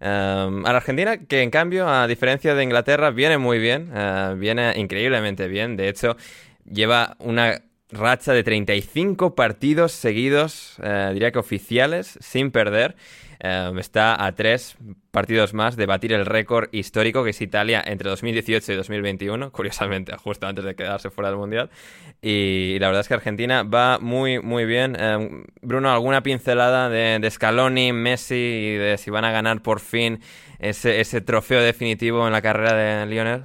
Em, 0.00 0.64
a 0.64 0.70
la 0.70 0.76
Argentina, 0.76 1.18
que 1.18 1.42
en 1.42 1.50
cambio, 1.50 1.88
a 1.88 2.06
diferencia 2.06 2.54
de 2.54 2.62
Inglaterra, 2.62 3.10
viene 3.10 3.38
muy 3.38 3.58
bien, 3.58 3.90
eh, 3.94 4.34
viene 4.38 4.72
increíblemente 4.76 5.48
bien. 5.48 5.76
De 5.76 5.88
hecho, 5.88 6.16
lleva 6.64 7.16
una 7.18 7.62
racha 7.90 8.32
de 8.32 8.42
35 8.42 9.34
partidos 9.34 9.92
seguidos, 9.92 10.76
eh, 10.82 11.10
diría 11.12 11.30
que 11.32 11.38
oficiales, 11.38 12.18
sin 12.20 12.50
perder. 12.50 12.96
Eh, 13.44 13.72
está 13.80 14.24
a 14.24 14.36
tres 14.36 14.76
partidos 15.10 15.52
más 15.52 15.74
de 15.74 15.86
batir 15.86 16.12
el 16.12 16.26
récord 16.26 16.68
histórico 16.70 17.24
que 17.24 17.30
es 17.30 17.40
Italia 17.40 17.82
entre 17.84 18.08
2018 18.08 18.72
y 18.72 18.76
2021, 18.76 19.50
curiosamente, 19.52 20.16
justo 20.16 20.46
antes 20.46 20.64
de 20.64 20.76
quedarse 20.76 21.10
fuera 21.10 21.30
del 21.30 21.38
Mundial. 21.38 21.68
Y, 22.22 22.78
la 22.78 22.86
verdad 22.86 23.00
es 23.00 23.08
que 23.08 23.14
Argentina 23.14 23.64
va 23.64 23.98
muy, 23.98 24.38
muy 24.38 24.64
bien. 24.64 24.96
Eh, 24.96 25.44
Bruno, 25.60 25.90
¿alguna 25.90 26.22
pincelada 26.22 26.88
de, 26.88 27.18
de, 27.18 27.30
Scaloni, 27.30 27.92
Messi 27.92 28.34
y 28.34 28.76
de 28.76 28.96
si 28.96 29.10
van 29.10 29.24
a 29.24 29.32
ganar 29.32 29.60
por 29.60 29.80
fin 29.80 30.20
ese, 30.60 31.00
ese 31.00 31.20
trofeo 31.20 31.60
definitivo 31.60 32.24
en 32.28 32.32
la 32.32 32.42
carrera 32.42 32.74
de 32.74 33.06
Lionel? 33.06 33.44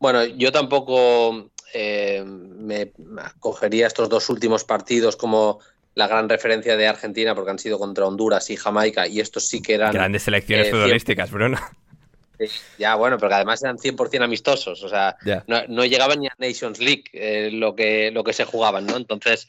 Bueno, 0.00 0.24
yo 0.24 0.50
tampoco 0.50 1.50
eh, 1.72 2.24
me 2.24 2.92
cogería 3.38 3.86
estos 3.86 4.08
dos 4.08 4.28
últimos 4.28 4.64
partidos 4.64 5.14
como 5.16 5.60
la 5.98 6.06
gran 6.06 6.28
referencia 6.28 6.76
de 6.76 6.86
Argentina 6.86 7.34
porque 7.34 7.50
han 7.50 7.58
sido 7.58 7.76
contra 7.76 8.06
Honduras 8.06 8.48
y 8.50 8.56
Jamaica 8.56 9.08
y 9.08 9.18
estos 9.18 9.48
sí 9.48 9.60
que 9.60 9.74
eran... 9.74 9.92
Grandes 9.92 10.22
selecciones 10.22 10.68
eh, 10.68 10.70
futbolísticas, 10.70 11.28
Bruno. 11.32 11.58
Ya, 12.78 12.94
bueno, 12.94 13.18
pero 13.18 13.30
que 13.30 13.34
además 13.34 13.64
eran 13.64 13.78
100% 13.78 14.22
amistosos, 14.22 14.80
o 14.84 14.88
sea, 14.88 15.16
no, 15.48 15.84
llegaban 15.84 16.20
ni 16.20 16.28
a 16.28 16.34
Nations 16.38 16.78
League 16.78 17.06
eh, 17.12 17.50
lo, 17.52 17.74
que, 17.74 18.12
lo 18.12 18.22
que 18.22 18.32
se 18.32 18.44
jugaban, 18.44 18.86
¿no? 18.86 18.96
Entonces, 18.96 19.48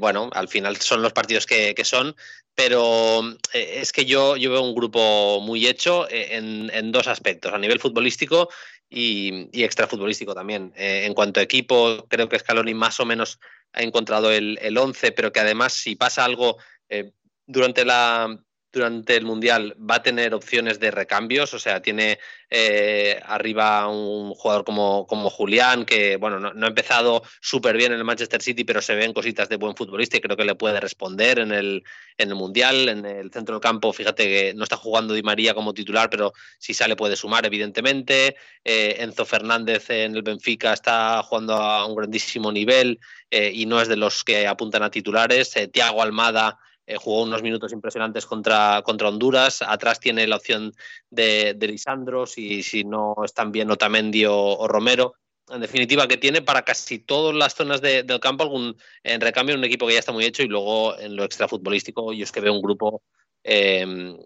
bueno, 0.00 0.28
al 0.32 0.48
final 0.48 0.76
son 0.78 1.02
los 1.02 1.12
partidos 1.12 1.46
que, 1.46 1.72
son, 1.84 2.16
pero 2.56 3.20
es 3.52 3.92
que 3.92 4.06
yo, 4.06 4.36
yo 4.36 4.50
veo 4.50 4.62
un 4.62 4.74
grupo 4.74 5.40
muy 5.40 5.68
hecho 5.68 6.08
en, 6.10 6.68
en, 6.74 6.90
dos 6.90 7.06
aspectos, 7.06 7.52
a 7.52 7.58
nivel 7.58 7.78
futbolístico 7.78 8.48
y, 8.90 9.48
y 9.52 9.64
extrafutbolístico 9.64 10.34
también. 10.34 10.72
Eh, 10.76 11.04
en 11.04 11.14
cuanto 11.14 11.40
a 11.40 11.42
equipo, 11.42 12.06
creo 12.08 12.28
que 12.28 12.38
Scaloni 12.38 12.74
más 12.74 13.00
o 13.00 13.04
menos 13.04 13.38
ha 13.74 13.82
encontrado 13.82 14.30
el, 14.30 14.58
el 14.62 14.78
11, 14.78 15.12
pero 15.12 15.32
que 15.32 15.40
además 15.40 15.72
si 15.72 15.96
pasa 15.96 16.24
algo 16.24 16.56
eh, 16.88 17.12
durante 17.46 17.84
la 17.84 18.38
durante 18.74 19.16
el 19.16 19.24
Mundial 19.24 19.74
va 19.78 19.96
a 19.96 20.02
tener 20.02 20.34
opciones 20.34 20.80
de 20.80 20.90
recambios, 20.90 21.54
o 21.54 21.58
sea, 21.58 21.80
tiene 21.80 22.18
eh, 22.50 23.20
arriba 23.24 23.88
un 23.88 24.34
jugador 24.34 24.64
como, 24.64 25.06
como 25.06 25.30
Julián, 25.30 25.84
que 25.84 26.16
bueno, 26.16 26.38
no, 26.38 26.66
ha 26.66 26.68
empezado 26.68 27.22
súper 27.40 27.76
bien 27.76 27.92
en 27.92 27.98
el 27.98 28.04
Manchester 28.04 28.42
City, 28.42 28.64
pero 28.64 28.82
se 28.82 28.94
ven 28.94 29.12
cositas 29.12 29.48
de 29.48 29.56
buen 29.56 29.76
futbolista 29.76 30.16
y 30.16 30.20
creo 30.20 30.36
que 30.36 30.44
le 30.44 30.54
puede 30.54 30.80
responder 30.80 31.38
en 31.38 31.52
el, 31.52 31.84
en 32.18 32.28
el 32.28 32.34
Mundial, 32.34 32.88
en 32.88 33.06
el 33.06 33.30
centro 33.30 33.54
del 33.54 33.62
campo, 33.62 33.92
fíjate 33.92 34.24
que 34.24 34.54
no 34.54 34.64
está 34.64 34.76
jugando 34.76 35.14
Di 35.14 35.22
María 35.22 35.54
como 35.54 35.72
titular, 35.72 36.10
pero 36.10 36.32
si 36.58 36.74
sale 36.74 36.96
puede 36.96 37.16
sumar, 37.16 37.46
evidentemente. 37.46 38.36
Eh, 38.64 38.96
Enzo 38.98 39.24
Fernández 39.24 39.88
en 39.90 40.16
el 40.16 40.22
Benfica 40.22 40.72
está 40.72 41.22
jugando 41.22 41.54
a 41.54 41.86
un 41.86 41.94
grandísimo 41.94 42.50
nivel 42.50 42.98
eh, 43.30 43.50
y 43.54 43.66
no 43.66 43.80
es 43.80 43.88
de 43.88 43.96
los 43.96 44.24
que 44.24 44.46
apuntan 44.46 44.82
a 44.82 44.90
titulares. 44.90 45.54
Tiago 45.72 46.02
Almada 46.02 46.58
eh, 46.86 46.96
jugó 46.96 47.22
unos 47.22 47.42
minutos 47.42 47.72
impresionantes 47.72 48.26
contra, 48.26 48.82
contra 48.84 49.08
Honduras. 49.08 49.62
Atrás 49.62 50.00
tiene 50.00 50.26
la 50.26 50.36
opción 50.36 50.72
de, 51.10 51.54
de 51.54 51.68
Lisandro, 51.68 52.26
si, 52.26 52.62
si 52.62 52.84
no 52.84 53.14
están 53.24 53.52
bien 53.52 53.70
Otamendi 53.70 54.24
o, 54.26 54.66
Romero. 54.68 55.14
En 55.48 55.60
definitiva, 55.60 56.06
que 56.06 56.16
tiene 56.16 56.42
para 56.42 56.62
casi 56.62 56.98
todas 56.98 57.34
las 57.34 57.54
zonas 57.54 57.80
del 57.80 58.20
campo 58.20 58.44
algún 58.44 58.76
en 59.02 59.20
recambio 59.20 59.54
un 59.54 59.64
equipo 59.64 59.86
que 59.86 59.92
ya 59.92 59.98
está 59.98 60.12
muy 60.12 60.24
hecho 60.24 60.42
y 60.42 60.48
luego 60.48 60.98
en 60.98 61.16
lo 61.16 61.24
extrafutbolístico 61.24 62.14
yo 62.14 62.24
es 62.24 62.32
que 62.32 62.40
veo 62.40 62.54
un 62.54 62.62
grupo 62.62 63.02
em, 63.42 64.16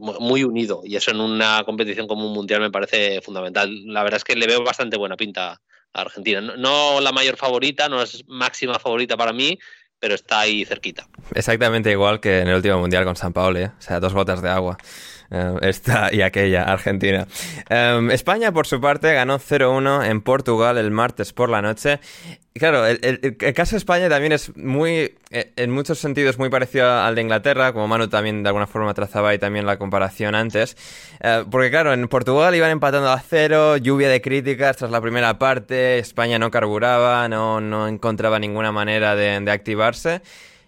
muy 0.00 0.42
unido 0.42 0.80
y 0.84 0.96
eso 0.96 1.12
en 1.12 1.20
una 1.20 1.62
competición 1.64 2.08
como 2.08 2.26
un 2.26 2.32
mundial 2.32 2.60
me 2.60 2.72
parece 2.72 3.20
fundamental. 3.22 3.70
La 3.86 4.02
verdad 4.02 4.16
es 4.16 4.24
que 4.24 4.34
le 4.34 4.48
veo 4.48 4.64
bastante 4.64 4.96
buena 4.96 5.16
pinta 5.16 5.60
a 5.92 6.00
Argentina. 6.00 6.40
no 6.40 7.00
la 7.00 7.12
mayor 7.12 7.36
favorita, 7.36 7.88
no 7.88 8.02
es 8.02 8.24
máxima 8.26 8.80
favorita 8.80 9.16
para 9.16 9.32
mí, 9.32 9.56
pero 10.04 10.16
está 10.16 10.40
ahí 10.40 10.66
cerquita. 10.66 11.08
Exactamente 11.34 11.90
igual 11.90 12.20
que 12.20 12.40
en 12.40 12.48
el 12.48 12.56
último 12.56 12.78
mundial 12.78 13.06
con 13.06 13.16
San 13.16 13.32
Paolo, 13.32 13.58
¿eh? 13.58 13.70
o 13.78 13.80
sea, 13.80 14.00
dos 14.00 14.12
gotas 14.12 14.42
de 14.42 14.50
agua. 14.50 14.76
Eh, 15.30 15.54
esta 15.62 16.10
y 16.12 16.22
aquella, 16.22 16.64
Argentina. 16.64 17.26
Em, 17.68 18.10
España, 18.10 18.52
por 18.52 18.66
su 18.66 18.80
parte, 18.80 19.12
ganó 19.12 19.38
0-1 19.38 20.04
en 20.04 20.20
Portugal 20.20 20.78
el 20.78 20.90
martes 20.90 21.32
por 21.32 21.48
la 21.48 21.62
noche. 21.62 22.00
claro, 22.54 22.86
el, 22.86 23.36
caso 23.54 23.72
de 23.72 23.78
España 23.78 24.08
también 24.08 24.32
es 24.32 24.56
muy, 24.56 25.16
eh, 25.30 25.52
en 25.56 25.70
muchos 25.70 25.98
sentidos, 25.98 26.38
muy 26.38 26.50
parecido 26.50 26.88
al 26.88 27.14
de 27.14 27.22
Inglaterra, 27.22 27.72
como 27.72 27.88
Manu 27.88 28.08
también 28.08 28.42
de 28.42 28.48
alguna 28.48 28.66
forma 28.66 28.94
trazaba 28.94 29.34
y 29.34 29.38
también 29.38 29.66
la 29.66 29.78
comparación 29.78 30.34
antes. 30.34 30.76
Eh, 31.20 31.44
porque 31.50 31.70
claro, 31.70 31.92
en 31.92 32.06
Portugal 32.08 32.54
iban 32.54 32.70
empatando 32.70 33.10
a 33.10 33.18
cero, 33.20 33.76
lluvia 33.76 34.08
de 34.08 34.20
críticas 34.20 34.76
tras 34.76 34.90
la 34.90 35.00
primera 35.00 35.38
parte, 35.38 35.98
España 35.98 36.38
no 36.38 36.50
carburaba, 36.50 37.28
no, 37.28 37.60
no 37.60 37.88
encontraba 37.88 38.38
ninguna 38.38 38.72
manera 38.72 39.16
de, 39.16 39.40
de 39.40 39.50
activarse. 39.50 40.22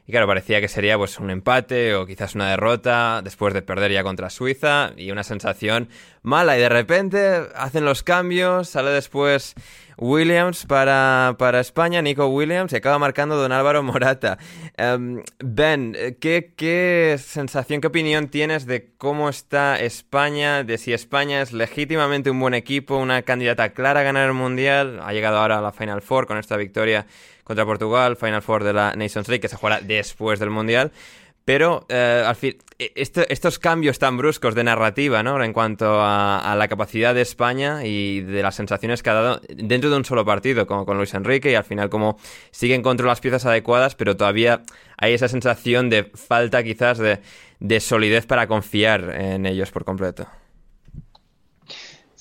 Y 0.06 0.12
claro, 0.12 0.28
parecía 0.28 0.60
que 0.60 0.68
sería 0.68 0.96
pues 0.96 1.18
un 1.18 1.30
empate 1.30 1.94
o 1.96 2.06
quizás 2.06 2.36
una 2.36 2.48
derrota 2.48 3.22
después 3.24 3.52
de 3.54 3.62
perder 3.62 3.90
ya 3.90 4.04
contra 4.04 4.30
Suiza 4.30 4.92
y 4.96 5.10
una 5.10 5.24
sensación 5.24 5.88
mala. 6.22 6.56
Y 6.56 6.60
de 6.60 6.68
repente 6.68 7.48
hacen 7.56 7.84
los 7.84 8.04
cambios, 8.04 8.68
sale 8.68 8.90
después 8.90 9.56
Williams 9.98 10.66
para, 10.66 11.34
para 11.38 11.58
España, 11.58 12.02
Nico 12.02 12.28
Williams, 12.28 12.72
y 12.72 12.76
acaba 12.76 12.98
marcando 13.00 13.36
Don 13.36 13.50
Álvaro 13.50 13.82
Morata. 13.82 14.38
Em, 14.76 15.22
ben, 15.38 15.96
¿qué, 16.20 16.52
¿qué 16.56 17.16
sensación, 17.18 17.80
qué 17.80 17.88
opinión 17.88 18.28
tienes 18.28 18.66
de 18.66 18.92
cómo 18.98 19.28
está 19.28 19.80
España, 19.80 20.62
de 20.62 20.78
si 20.78 20.92
España 20.92 21.42
es 21.42 21.52
legítimamente 21.52 22.30
un 22.30 22.38
buen 22.38 22.54
equipo, 22.54 22.96
una 22.96 23.22
candidata 23.22 23.70
clara 23.70 24.00
a 24.00 24.02
ganar 24.04 24.28
el 24.28 24.34
Mundial? 24.34 25.00
Ha 25.02 25.12
llegado 25.12 25.38
ahora 25.38 25.58
a 25.58 25.62
la 25.62 25.72
Final 25.72 26.02
Four 26.02 26.26
con 26.26 26.38
esta 26.38 26.56
victoria 26.56 27.06
contra 27.46 27.64
Portugal, 27.64 28.16
Final 28.16 28.42
Four 28.42 28.64
de 28.64 28.72
la 28.72 28.94
Nations 28.96 29.28
League, 29.28 29.40
que 29.40 29.48
se 29.48 29.56
jugará 29.56 29.80
después 29.80 30.40
del 30.40 30.50
Mundial. 30.50 30.90
Pero 31.44 31.86
eh, 31.88 32.24
al 32.26 32.34
fin, 32.34 32.56
e, 32.76 32.92
estos 32.96 33.60
cambios 33.60 34.00
tan 34.00 34.16
bruscos 34.16 34.56
de 34.56 34.64
narrativa, 34.64 35.22
¿no? 35.22 35.40
En 35.42 35.52
cuanto 35.52 36.00
a, 36.00 36.56
la 36.58 36.66
capacidad 36.66 37.14
de 37.14 37.20
España 37.20 37.84
y 37.84 38.20
de 38.20 38.42
las 38.42 38.56
sensaciones 38.56 39.00
que 39.00 39.10
ha 39.10 39.14
dado 39.14 39.40
dentro 39.48 39.88
de 39.88 39.96
un 39.96 40.04
solo 40.04 40.24
partido, 40.24 40.66
como 40.66 40.84
con 40.84 40.96
Luis 40.96 41.14
Enrique, 41.14 41.52
y 41.52 41.54
al 41.54 41.62
final 41.62 41.88
como 41.88 42.18
siguen 42.50 42.82
contra 42.82 43.06
las 43.06 43.20
piezas 43.20 43.46
adecuadas, 43.46 43.94
pero 43.94 44.16
todavía 44.16 44.62
hay 44.96 45.14
esa 45.14 45.28
sensación 45.28 45.88
de 45.88 46.02
falta 46.02 46.64
quizás 46.64 46.98
de 46.98 47.80
solidez 47.80 48.26
para 48.26 48.48
confiar 48.48 49.14
en 49.14 49.46
ellos 49.46 49.70
por 49.70 49.84
completo. 49.84 50.26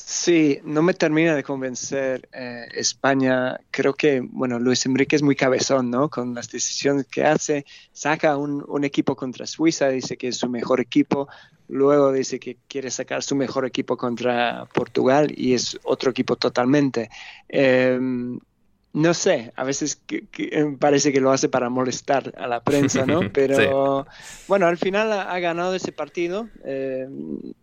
Sí, 0.07 0.59
no 0.63 0.83
me 0.83 0.93
termina 0.93 1.33
de 1.33 1.41
convencer 1.41 2.29
eh, 2.31 2.67
España. 2.75 3.59
Creo 3.71 3.95
que, 3.95 4.19
bueno, 4.21 4.59
Luis 4.59 4.85
Enrique 4.85 5.15
es 5.15 5.23
muy 5.23 5.35
cabezón, 5.35 5.89
¿no? 5.89 6.11
Con 6.11 6.35
las 6.35 6.51
decisiones 6.51 7.07
que 7.07 7.23
hace. 7.23 7.65
Saca 7.91 8.37
un, 8.37 8.83
equipo 8.83 9.15
contra 9.15 9.47
Suiza, 9.47 9.89
dice 9.89 10.15
que 10.15 10.27
es 10.27 10.37
su 10.37 10.47
mejor 10.47 10.79
equipo. 10.79 11.27
Luego 11.69 12.11
dice 12.11 12.39
que 12.39 12.57
quiere 12.67 12.91
sacar 12.91 13.23
su 13.23 13.35
mejor 13.35 13.65
equipo 13.65 13.97
contra 13.97 14.67
Portugal 14.75 15.33
y 15.35 15.55
es 15.55 15.79
otro 15.83 16.11
equipo 16.11 16.35
totalmente. 16.35 17.09
Em, 17.49 18.39
no 18.93 19.13
sé, 19.15 19.53
a 19.55 19.63
veces 19.63 20.03
em, 20.37 20.77
parece 20.77 21.11
que 21.11 21.19
lo 21.19 21.31
hace 21.31 21.49
para 21.49 21.69
molestar 21.71 22.31
a 22.37 22.45
la 22.45 22.61
prensa, 22.61 23.07
¿no? 23.07 23.21
Pero 23.33 24.05
bueno, 24.47 24.67
al 24.67 24.77
final 24.77 25.11
ha, 25.11 25.39
ganado 25.39 25.73
ese 25.73 25.91
partido. 25.91 26.47
Em, 26.63 27.55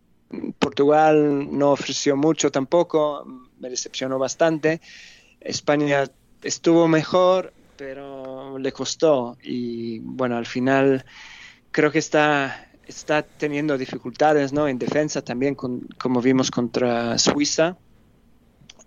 Portugal 0.59 1.47
no 1.51 1.71
ofreció 1.71 2.15
mucho 2.15 2.51
tampoco, 2.51 3.25
me 3.59 3.69
decepcionó 3.69 4.19
bastante. 4.19 4.81
España 5.39 6.05
estuvo 6.41 6.87
mejor, 6.87 7.53
pero 7.77 8.57
le 8.57 8.71
costó 8.71 9.37
y 9.41 9.99
bueno, 9.99 10.37
al 10.37 10.45
final 10.45 11.05
creo 11.71 11.91
que 11.91 11.99
está, 11.99 12.69
está 12.87 13.23
teniendo 13.23 13.77
dificultades 13.77 14.53
¿no? 14.53 14.67
en 14.67 14.77
defensa 14.77 15.21
también, 15.21 15.55
como 15.55 16.21
vimos 16.21 16.51
contra 16.51 17.17
Suiza. 17.17 17.77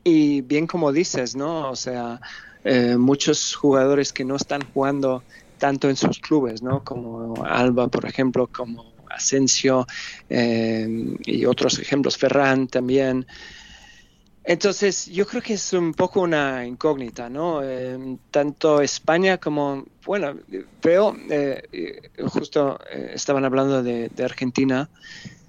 Y 0.05 0.43
bien 0.43 0.69
como 0.69 0.93
dices, 0.93 1.35
¿no? 1.35 1.69
O 1.69 1.75
sea, 1.75 2.21
eh, 2.63 2.97
muchos 2.97 3.57
jugadores 3.57 4.13
que 4.13 4.25
no 4.25 4.37
están 4.37 4.63
jugando 4.73 5.25
tanto 5.59 5.89
en 5.89 5.97
sus 5.97 6.21
clubes, 6.21 6.63
¿no? 6.63 6.85
Como 6.85 7.45
Alba, 7.45 7.89
por 7.89 8.07
ejemplo, 8.07 8.47
como 8.47 8.96
Asensio 9.17 9.87
eh, 10.29 10.87
y 11.25 11.45
otros 11.45 11.79
ejemplos, 11.79 12.17
Ferran 12.17 12.69
también. 12.69 13.27
Entonces, 14.45 15.07
yo 15.07 15.27
creo 15.27 15.43
que 15.43 15.55
es 15.55 15.73
un 15.73 15.93
poco 15.93 16.21
una 16.21 16.65
incógnita, 16.65 17.29
¿no? 17.29 17.63
Eh, 17.65 18.17
tanto 18.31 18.81
España 18.81 19.39
como, 19.39 19.85
bueno, 20.05 20.37
veo, 20.83 21.17
eh, 21.29 22.11
justo 22.29 22.79
estaban 23.13 23.45
hablando 23.45 23.83
de, 23.83 24.09
Argentina, 24.23 24.89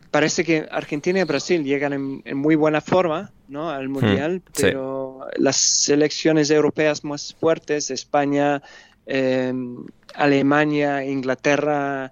parece 0.09 0.43
que 0.43 0.67
Argentina 0.71 1.19
y 1.19 1.23
Brasil 1.25 1.63
llegan 1.63 1.93
en, 1.93 2.37
muy 2.37 2.55
buena 2.55 2.81
forma, 2.81 3.31
¿no? 3.47 3.69
Al 3.69 3.87
Mundial, 3.87 4.37
Hmm, 4.37 4.51
pero 4.59 5.27
las 5.35 5.57
selecciones 5.57 6.49
europeas 6.49 7.03
más 7.03 7.35
fuertes, 7.35 7.91
España, 7.91 8.63
Alemania, 10.15 11.05
Inglaterra, 11.05 12.11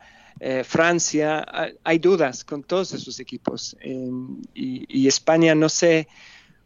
Francia, 0.63 1.45
hay 1.83 1.99
dudas 1.99 2.43
con 2.43 2.63
todos 2.63 2.93
esos 2.93 3.19
equipos. 3.19 3.75
Y, 3.83 4.85
y 4.87 5.07
España, 5.07 5.55
no 5.55 5.69
sé 5.69 6.07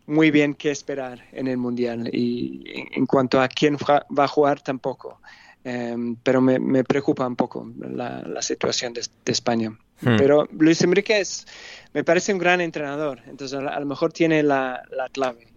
muy 0.09 0.31
bien 0.31 0.55
qué 0.55 0.71
esperar 0.71 1.23
en 1.31 1.47
el 1.47 1.57
Mundial 1.57 2.09
y 2.11 2.63
en, 2.91 3.05
cuanto 3.05 3.39
a 3.39 3.47
quién 3.47 3.77
va 3.77 4.23
a 4.23 4.27
jugar 4.27 4.61
tampoco. 4.61 5.21
Em, 5.63 6.15
pero 6.15 6.41
me, 6.41 6.83
preocupa 6.83 7.27
un 7.27 7.35
poco 7.35 7.69
la, 7.77 8.41
situación 8.41 8.93
de, 8.93 9.01
España. 9.25 9.69
Hmm. 10.01 10.17
Pero 10.17 10.47
Luis 10.51 10.81
Enrique 10.81 11.19
es, 11.19 11.45
me 11.93 12.03
parece 12.03 12.33
un 12.33 12.39
gran 12.39 12.61
entrenador, 12.61 13.21
entonces 13.27 13.59
a, 13.59 13.79
lo 13.79 13.85
mejor 13.85 14.13
tiene 14.13 14.41
la, 14.41 14.81
la 14.89 15.09
clave. 15.09 15.43
Eh, 15.43 15.49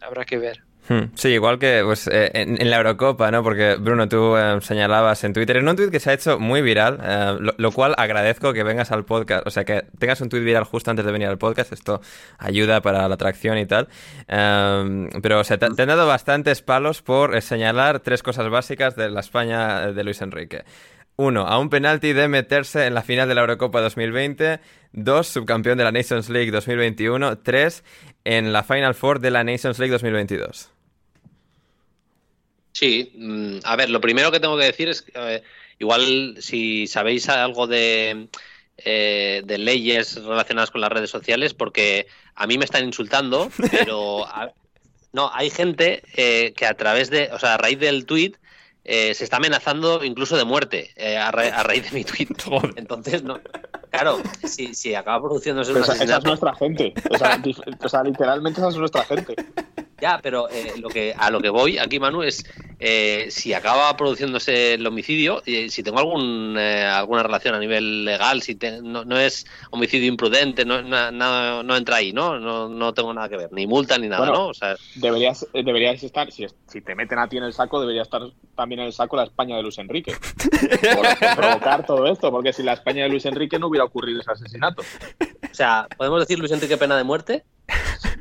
habrá 0.00 0.24
que 0.24 0.38
ver. 0.38 0.62
Hmm. 0.88 1.10
Sí, 1.14 1.28
igual 1.28 1.58
que 1.58 1.82
pues, 1.84 2.08
eh, 2.08 2.30
en, 2.32 2.70
la 2.70 2.78
Eurocopa, 2.78 3.30
¿no? 3.30 3.42
Porque 3.42 3.76
Bruno, 3.76 4.08
tú 4.08 4.36
eh, 4.36 4.58
señalabas 4.62 5.22
en 5.24 5.34
Twitter, 5.34 5.58
en 5.58 5.68
un 5.68 5.76
tweet 5.76 5.90
que 5.90 6.00
se 6.00 6.10
ha 6.10 6.14
hecho 6.14 6.38
muy 6.38 6.62
viral, 6.62 6.98
eh, 7.02 7.36
lo, 7.56 7.72
cual 7.72 7.94
agradezco 7.98 8.54
que 8.54 8.62
vengas 8.62 8.90
al 8.90 9.04
podcast, 9.04 9.46
o 9.46 9.50
sea, 9.50 9.64
que 9.64 9.84
tengas 9.98 10.20
un 10.22 10.30
tweet 10.30 10.42
viral 10.42 10.64
justo 10.64 10.90
antes 10.90 11.04
de 11.04 11.12
venir 11.12 11.28
al 11.28 11.36
podcast, 11.36 11.72
esto 11.72 12.00
ayuda 12.38 12.80
para 12.80 13.06
la 13.06 13.14
atracción 13.14 13.58
y 13.58 13.66
tal. 13.66 13.88
pero, 14.26 15.40
o 15.40 15.44
sea, 15.44 15.58
te, 15.58 15.66
han 15.66 15.74
dado 15.74 16.06
bastantes 16.06 16.62
palos 16.62 17.02
por 17.02 17.40
señalar 17.42 18.00
tres 18.00 18.22
cosas 18.22 18.48
básicas 18.48 18.96
de 18.96 19.10
la 19.10 19.20
España 19.20 19.92
de 19.92 20.04
Luis 20.04 20.22
Enrique. 20.22 20.64
Uno, 21.20 21.48
a 21.48 21.58
un 21.58 21.68
penalti 21.68 22.12
de 22.12 22.28
meterse 22.28 22.86
en 22.86 22.94
la 22.94 23.02
final 23.02 23.28
de 23.28 23.34
la 23.34 23.40
Eurocopa 23.40 23.80
2020. 23.80 24.60
Dos, 24.92 25.26
subcampeón 25.26 25.76
de 25.76 25.82
la 25.82 25.90
Nations 25.90 26.28
League 26.28 26.52
2021. 26.52 27.38
Tres, 27.38 27.82
en 28.28 28.52
la 28.52 28.62
Final 28.62 28.94
Four 28.94 29.20
de 29.20 29.30
la 29.30 29.42
Nations 29.42 29.78
League 29.78 29.90
2022. 29.90 30.68
Sí, 32.72 33.10
mm, 33.14 33.60
a 33.64 33.74
ver, 33.74 33.88
lo 33.88 34.02
primero 34.02 34.30
que 34.30 34.38
tengo 34.38 34.58
que 34.58 34.66
decir 34.66 34.90
es 34.90 35.00
que 35.00 35.42
igual 35.78 36.36
si 36.38 36.86
sabéis 36.88 37.30
algo 37.30 37.66
de, 37.66 38.28
eh, 38.76 39.40
de 39.46 39.56
leyes 39.56 40.22
relacionadas 40.22 40.70
con 40.70 40.82
las 40.82 40.92
redes 40.92 41.08
sociales, 41.08 41.54
porque 41.54 42.06
a 42.34 42.46
mí 42.46 42.58
me 42.58 42.66
están 42.66 42.84
insultando, 42.84 43.50
pero 43.70 44.26
no, 45.14 45.30
hay 45.32 45.48
gente 45.48 46.02
eh, 46.14 46.52
que 46.54 46.66
a 46.66 46.74
través 46.74 47.08
de, 47.08 47.30
o 47.32 47.38
sea, 47.38 47.54
a 47.54 47.56
raíz 47.56 47.78
del 47.78 48.04
tweet 48.04 48.32
eh, 48.84 49.14
se 49.14 49.24
está 49.24 49.38
amenazando 49.38 50.04
incluso 50.04 50.36
de 50.36 50.44
muerte 50.44 50.92
a, 51.18 51.30
raíz 51.30 51.90
de 51.90 51.92
mi 51.92 52.04
tweet. 52.04 52.28
Entonces, 52.76 53.22
no. 53.22 53.40
Claro, 53.90 54.18
si, 54.44 54.74
si 54.74 54.94
acaba 54.94 55.20
produciéndose 55.20 55.72
un 55.72 55.78
asesinato... 55.78 56.04
Esa 56.04 56.18
es 56.18 56.24
nuestra 56.24 56.54
gente. 56.54 56.94
o 57.80 57.88
sea, 57.88 58.02
literalmente 58.02 58.60
esa 58.60 58.68
es 58.68 58.76
nuestra 58.76 59.04
gente. 59.04 59.34
Ya, 60.00 60.20
pero 60.22 60.48
eh, 60.50 60.74
lo 60.78 60.88
que, 60.88 61.14
a 61.16 61.30
lo 61.30 61.40
que 61.40 61.48
voy 61.48 61.78
aquí, 61.78 61.98
Manu, 61.98 62.22
es 62.22 62.44
eh, 62.78 63.26
si 63.30 63.52
acaba 63.52 63.96
produciéndose 63.96 64.74
el 64.74 64.86
homicidio, 64.86 65.42
eh, 65.46 65.68
si 65.70 65.82
tengo 65.82 65.98
algún, 65.98 66.56
alguna 66.56 67.22
relación 67.22 67.54
a 67.54 67.58
nivel 67.58 68.04
legal, 68.04 68.42
si 68.42 68.58
no, 68.82 69.18
es 69.18 69.46
homicidio 69.70 70.08
imprudente, 70.08 70.64
no, 70.64 70.82
no, 70.82 71.76
entra 71.76 71.96
ahí, 71.96 72.12
¿no? 72.12 72.38
¿no? 72.38 72.94
tengo 72.94 73.12
nada 73.12 73.28
que 73.28 73.36
ver, 73.36 73.52
ni 73.52 73.66
multa 73.66 73.98
ni 73.98 74.08
nada, 74.08 74.26
¿no? 74.26 74.48
O 74.48 74.54
sea, 74.54 74.76
deberías, 74.96 75.46
deberías 75.52 76.02
estar, 76.02 76.30
si, 76.30 76.46
si 76.66 76.80
te 76.80 76.94
meten 76.94 77.18
a 77.18 77.28
ti 77.28 77.36
en 77.36 77.44
el 77.44 77.52
saco, 77.52 77.80
debería 77.80 78.02
estar 78.02 78.22
también 78.54 78.80
en 78.80 78.86
el 78.86 78.92
saco 78.92 79.16
la 79.16 79.24
España 79.24 79.56
de 79.56 79.62
Luis 79.62 79.78
Enrique. 79.78 80.14
por, 80.94 81.36
provocar 81.36 81.86
todo 81.86 82.06
esto, 82.06 82.30
porque 82.30 82.52
si 82.52 82.62
la 82.62 82.72
España 82.72 83.04
de 83.04 83.08
Luis 83.08 83.24
Enrique 83.26 83.58
no 83.58 83.68
hubiera 83.68 83.84
ocurrido 83.84 84.20
ese 84.20 84.32
asesinato. 84.32 84.82
O 85.50 85.54
sea, 85.54 85.86
¿podemos 85.96 86.20
decir 86.20 86.38
Luis 86.38 86.52
Enrique 86.52 86.76
pena 86.76 86.96
de 86.96 87.04
muerte? 87.04 87.44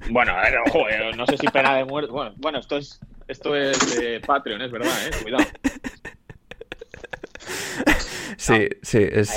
Bueno, 0.09 0.33
ojo, 0.67 0.89
eh, 0.89 1.11
no 1.15 1.25
sé 1.25 1.37
si 1.37 1.47
pena 1.47 1.75
de 1.75 1.85
muerte. 1.85 2.11
Bueno, 2.11 2.33
bueno 2.37 2.59
esto 2.59 2.77
es 2.77 2.99
esto 3.27 3.55
es 3.55 3.99
de 3.99 4.19
Patreon, 4.21 4.61
es 4.61 4.71
verdad, 4.71 5.07
eh. 5.07 5.11
Cuidado. 5.21 5.45
Sí, 8.37 8.67
sí, 8.83 8.99
es. 8.99 9.31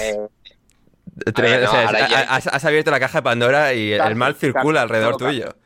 has, 1.27 2.65
abierto 2.65 2.91
la 2.91 3.01
caja 3.01 3.19
de 3.19 3.23
Pandora 3.23 3.73
y 3.73 3.93
el 3.93 4.15
mal 4.15 4.35
circula 4.35 4.83
alrededor 4.83 5.17
tuyo. 5.17 5.57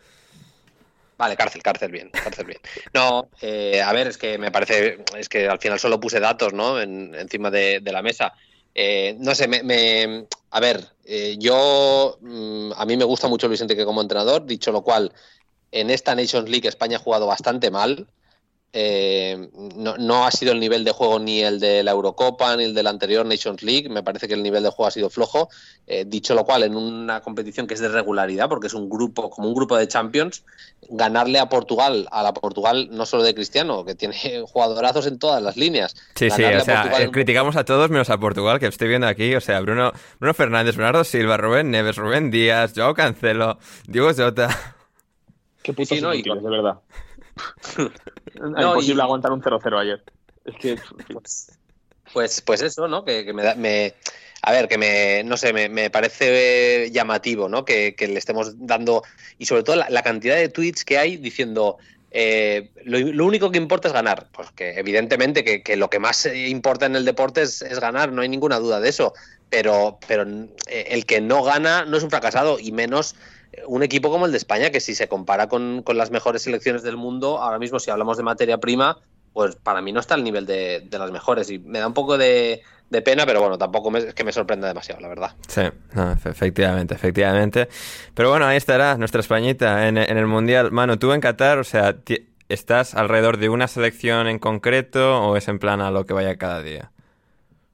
Vale, 1.16 1.36
cárcel, 1.36 1.62
cárcel 1.62 1.92
bien, 1.92 2.10
cárcel 2.10 2.46
bien. 2.46 2.60
No, 2.92 3.28
eh, 3.40 3.80
a 3.80 3.92
ver, 3.92 4.08
es 4.08 4.18
que 4.18 4.36
me 4.36 4.50
parece, 4.50 4.98
es 5.16 5.28
que 5.28 5.48
al 5.48 5.60
final 5.60 5.78
solo 5.78 6.00
puse 6.00 6.18
datos, 6.20 6.52
¿no? 6.52 6.80
encima 6.80 7.50
de, 7.50 7.80
la 7.84 8.02
mesa. 8.02 8.32
Eh, 8.74 9.16
no 9.20 9.34
sé, 9.34 9.46
me, 9.46 10.26
a 10.50 10.60
ver, 10.60 10.84
eh, 11.04 11.36
yo 11.38 12.18
mm, 12.20 12.72
a 12.76 12.84
mí 12.86 12.96
me 12.96 13.04
gusta 13.04 13.28
mucho 13.28 13.46
Luis 13.46 13.60
Enrique 13.60 13.84
como 13.84 14.02
entrenador, 14.02 14.44
dicho 14.44 14.72
lo 14.72 14.82
cual, 14.82 15.12
en 15.70 15.90
esta 15.90 16.14
Nations 16.14 16.48
League 16.48 16.68
España 16.68 16.96
ha 16.96 17.00
jugado 17.00 17.26
bastante 17.26 17.70
mal. 17.70 18.08
Eh, 18.76 19.50
no, 19.76 20.26
ha 20.26 20.32
sido 20.32 20.50
el 20.50 20.58
nivel 20.58 20.82
de 20.82 20.90
juego 20.90 21.20
ni 21.20 21.42
el 21.42 21.60
de 21.60 21.84
la 21.84 21.92
Eurocopa 21.92 22.56
ni 22.56 22.64
el 22.64 22.74
de 22.74 22.82
la 22.82 22.90
anterior 22.90 23.24
Nations 23.24 23.62
League. 23.62 23.88
Me 23.88 24.02
parece 24.02 24.26
que 24.26 24.34
el 24.34 24.42
nivel 24.42 24.64
de 24.64 24.70
juego 24.70 24.88
ha 24.88 24.90
sido 24.90 25.10
flojo. 25.10 25.48
Eh, 25.86 26.04
dicho 26.04 26.34
lo 26.34 26.44
cual, 26.44 26.64
en 26.64 26.74
una 26.74 27.20
competición 27.20 27.68
que 27.68 27.74
es 27.74 27.80
de 27.80 27.86
regularidad, 27.86 28.48
porque 28.48 28.66
es 28.66 28.74
un 28.74 28.90
grupo, 28.90 29.30
como 29.30 29.46
un 29.46 29.54
grupo 29.54 29.76
de 29.76 29.86
Champions, 29.86 30.42
ganarle 30.90 31.38
a 31.38 31.48
Portugal, 31.48 32.08
a 32.10 32.24
la 32.24 32.34
Portugal 32.34 32.88
no 32.90 33.06
solo 33.06 33.22
de 33.22 33.32
Cristiano, 33.32 33.84
que 33.84 33.94
tiene 33.94 34.16
jugadorazos 34.48 35.06
en 35.06 35.20
todas 35.20 35.40
las 35.40 35.56
líneas. 35.56 35.94
Sí, 36.16 36.28
sí, 36.30 36.42
o 36.42 36.60
sea, 36.60 37.00
eh, 37.00 37.12
criticamos 37.12 37.54
a 37.54 37.64
todos 37.64 37.90
menos 37.90 38.10
a 38.10 38.18
Portugal, 38.18 38.58
que 38.58 38.66
estoy 38.66 38.88
viendo 38.88 39.06
aquí. 39.06 39.36
O 39.36 39.40
sea, 39.40 39.60
Bruno, 39.60 39.92
Bruno 40.18 40.34
Fernández, 40.34 40.74
Bernardo 40.74 41.04
Silva, 41.04 41.36
Rubén 41.36 41.70
Neves, 41.70 41.94
Rubén 41.96 42.32
Díaz, 42.32 42.72
Joao 42.74 42.94
Cancelo, 42.94 43.56
Diego 43.86 44.12
Jota. 44.12 44.48
Qué 45.62 45.72
putos 45.72 46.00
de 46.00 46.50
verdad. 46.50 46.80
No, 48.40 48.68
imposible 48.68 49.02
aguantar 49.02 49.32
un 49.32 49.42
0-0 49.42 49.78
ayer. 49.78 50.02
Es 50.44 50.56
que... 50.56 50.78
Pues, 52.12 52.40
pues 52.42 52.62
eso, 52.62 52.86
¿no? 52.86 53.04
Que, 53.04 53.32
me, 53.32 53.42
da, 53.42 53.54
me, 53.54 53.94
a 54.42 54.52
ver, 54.52 54.68
que 54.68 54.78
me, 54.78 55.24
no 55.24 55.36
sé, 55.36 55.52
me, 55.52 55.90
parece 55.90 56.90
llamativo, 56.92 57.48
¿no? 57.48 57.64
Que, 57.64 57.94
le 57.98 58.18
estemos 58.18 58.66
dando, 58.66 59.02
y 59.38 59.46
sobre 59.46 59.62
todo 59.62 59.76
la, 59.76 60.02
cantidad 60.02 60.36
de 60.36 60.50
tweets 60.50 60.84
que 60.84 60.98
hay 60.98 61.16
diciendo, 61.16 61.78
eh, 62.10 62.70
lo, 62.84 63.24
único 63.24 63.50
que 63.50 63.58
importa 63.58 63.88
es 63.88 63.94
ganar. 63.94 64.28
Pues 64.32 64.50
que 64.50 64.78
evidentemente 64.78 65.62
que, 65.62 65.76
lo 65.76 65.88
que 65.88 65.98
más 65.98 66.26
importa 66.26 66.86
en 66.86 66.94
el 66.94 67.06
deporte 67.06 67.42
es, 67.42 67.62
es, 67.62 67.80
ganar, 67.80 68.12
no 68.12 68.20
hay 68.20 68.28
ninguna 68.28 68.58
duda 68.58 68.80
de 68.80 68.90
eso. 68.90 69.14
Pero, 69.48 69.98
pero 70.06 70.24
eh, 70.68 70.88
el 70.90 71.06
que 71.06 71.20
no 71.20 71.42
gana 71.42 71.84
no 71.86 71.96
es 71.96 72.02
un 72.02 72.10
fracasado, 72.10 72.58
y 72.60 72.70
menos 72.70 73.16
un 73.66 73.82
equipo 73.82 74.10
como 74.10 74.26
el 74.26 74.32
de 74.32 74.38
España, 74.38 74.70
que 74.70 74.80
si 74.80 74.94
se 74.94 75.08
compara 75.08 75.48
con, 75.48 75.84
las 75.94 76.10
mejores 76.10 76.42
selecciones 76.42 76.82
del 76.82 76.96
mundo, 76.96 77.38
ahora 77.38 77.58
mismo 77.58 77.78
si 77.78 77.90
hablamos 77.90 78.16
de 78.16 78.22
materia 78.22 78.58
prima, 78.58 78.98
pues 79.32 79.56
para 79.56 79.82
mí 79.82 79.92
no 79.92 80.00
está 80.00 80.14
al 80.14 80.24
nivel 80.24 80.46
de, 80.46 80.86
las 80.90 81.10
mejores. 81.10 81.50
Y 81.50 81.58
me 81.58 81.78
da 81.78 81.86
un 81.86 81.94
poco 81.94 82.16
de, 82.18 82.62
pena, 83.04 83.26
pero 83.26 83.40
bueno, 83.40 83.58
tampoco 83.58 83.96
es 83.96 84.14
que 84.14 84.24
me 84.24 84.32
sorprenda 84.32 84.68
demasiado, 84.68 85.00
la 85.00 85.08
verdad. 85.08 85.32
Sí, 85.48 85.62
efectivamente, 86.24 86.94
efectivamente. 86.94 87.68
Pero 88.14 88.30
bueno, 88.30 88.46
ahí 88.46 88.56
estará 88.56 88.96
nuestra 88.96 89.20
Españita 89.20 89.88
en, 89.88 89.98
el 89.98 90.26
Mundial. 90.26 90.70
Mano, 90.70 90.98
tú 90.98 91.12
en 91.12 91.20
Qatar, 91.20 91.58
o 91.58 91.64
sea, 91.64 91.96
¿estás 92.48 92.94
alrededor 92.94 93.38
de 93.38 93.48
una 93.48 93.66
selección 93.66 94.28
en 94.28 94.38
concreto 94.38 95.20
o 95.22 95.36
es 95.36 95.48
en 95.48 95.58
plan 95.58 95.80
a 95.80 95.90
lo 95.90 96.06
que 96.06 96.14
vaya 96.14 96.36
cada 96.36 96.62
día? 96.62 96.90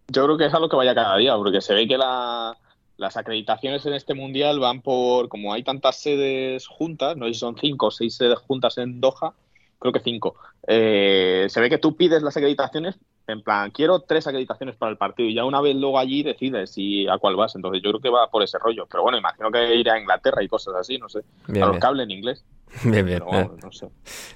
Yo 0.08 0.24
creo 0.24 0.38
que 0.38 0.46
es 0.46 0.54
a 0.54 0.58
lo 0.58 0.68
que 0.68 0.76
vaya 0.76 0.94
cada 0.94 1.16
día, 1.18 1.36
porque 1.36 1.60
se 1.60 1.74
ve 1.74 1.86
que 1.86 1.96
la 1.96 2.56
las 3.00 3.16
acreditaciones 3.16 3.84
en 3.86 3.94
este 3.94 4.12
mundial 4.12 4.60
van 4.60 4.82
por, 4.82 5.28
como 5.28 5.54
hay 5.54 5.62
tantas 5.62 5.96
sedes 5.96 6.66
juntas, 6.66 7.16
no 7.16 7.26
sé 7.26 7.32
si 7.32 7.40
son 7.40 7.56
cinco 7.58 7.86
o 7.86 7.90
seis 7.90 8.14
sedes 8.14 8.38
juntas 8.40 8.76
en 8.76 9.00
Doha, 9.00 9.32
creo 9.78 9.92
que 9.92 10.00
cinco. 10.00 10.36
Eh, 10.66 11.46
se 11.48 11.60
ve 11.60 11.70
que 11.70 11.78
tú 11.78 11.96
pides 11.96 12.22
las 12.22 12.36
acreditaciones, 12.36 12.96
en 13.26 13.42
plan, 13.42 13.70
quiero 13.70 14.00
tres 14.00 14.26
acreditaciones 14.26 14.76
para 14.76 14.92
el 14.92 14.98
partido 14.98 15.30
y 15.30 15.34
ya 15.34 15.46
una 15.46 15.62
vez 15.62 15.76
luego 15.76 15.98
allí 15.98 16.22
decides 16.22 16.72
si 16.72 17.08
a 17.08 17.16
cuál 17.16 17.36
vas. 17.36 17.54
Entonces 17.56 17.80
yo 17.82 17.90
creo 17.90 18.00
que 18.02 18.10
va 18.10 18.28
por 18.28 18.42
ese 18.42 18.58
rollo. 18.58 18.86
Pero 18.90 19.02
bueno, 19.02 19.16
imagino 19.16 19.50
que 19.50 19.76
iré 19.76 19.90
a 19.90 19.98
Inglaterra 19.98 20.42
y 20.42 20.48
cosas 20.48 20.74
así, 20.74 20.98
no 20.98 21.08
sé. 21.08 21.20
a 21.48 21.66
los 21.66 21.78
que 21.78 21.86
hablen 21.86 22.10
inglés. 22.10 22.44
Bien, 22.84 23.04
bien. 23.04 23.22
no 23.62 23.72
sé. 23.72 23.88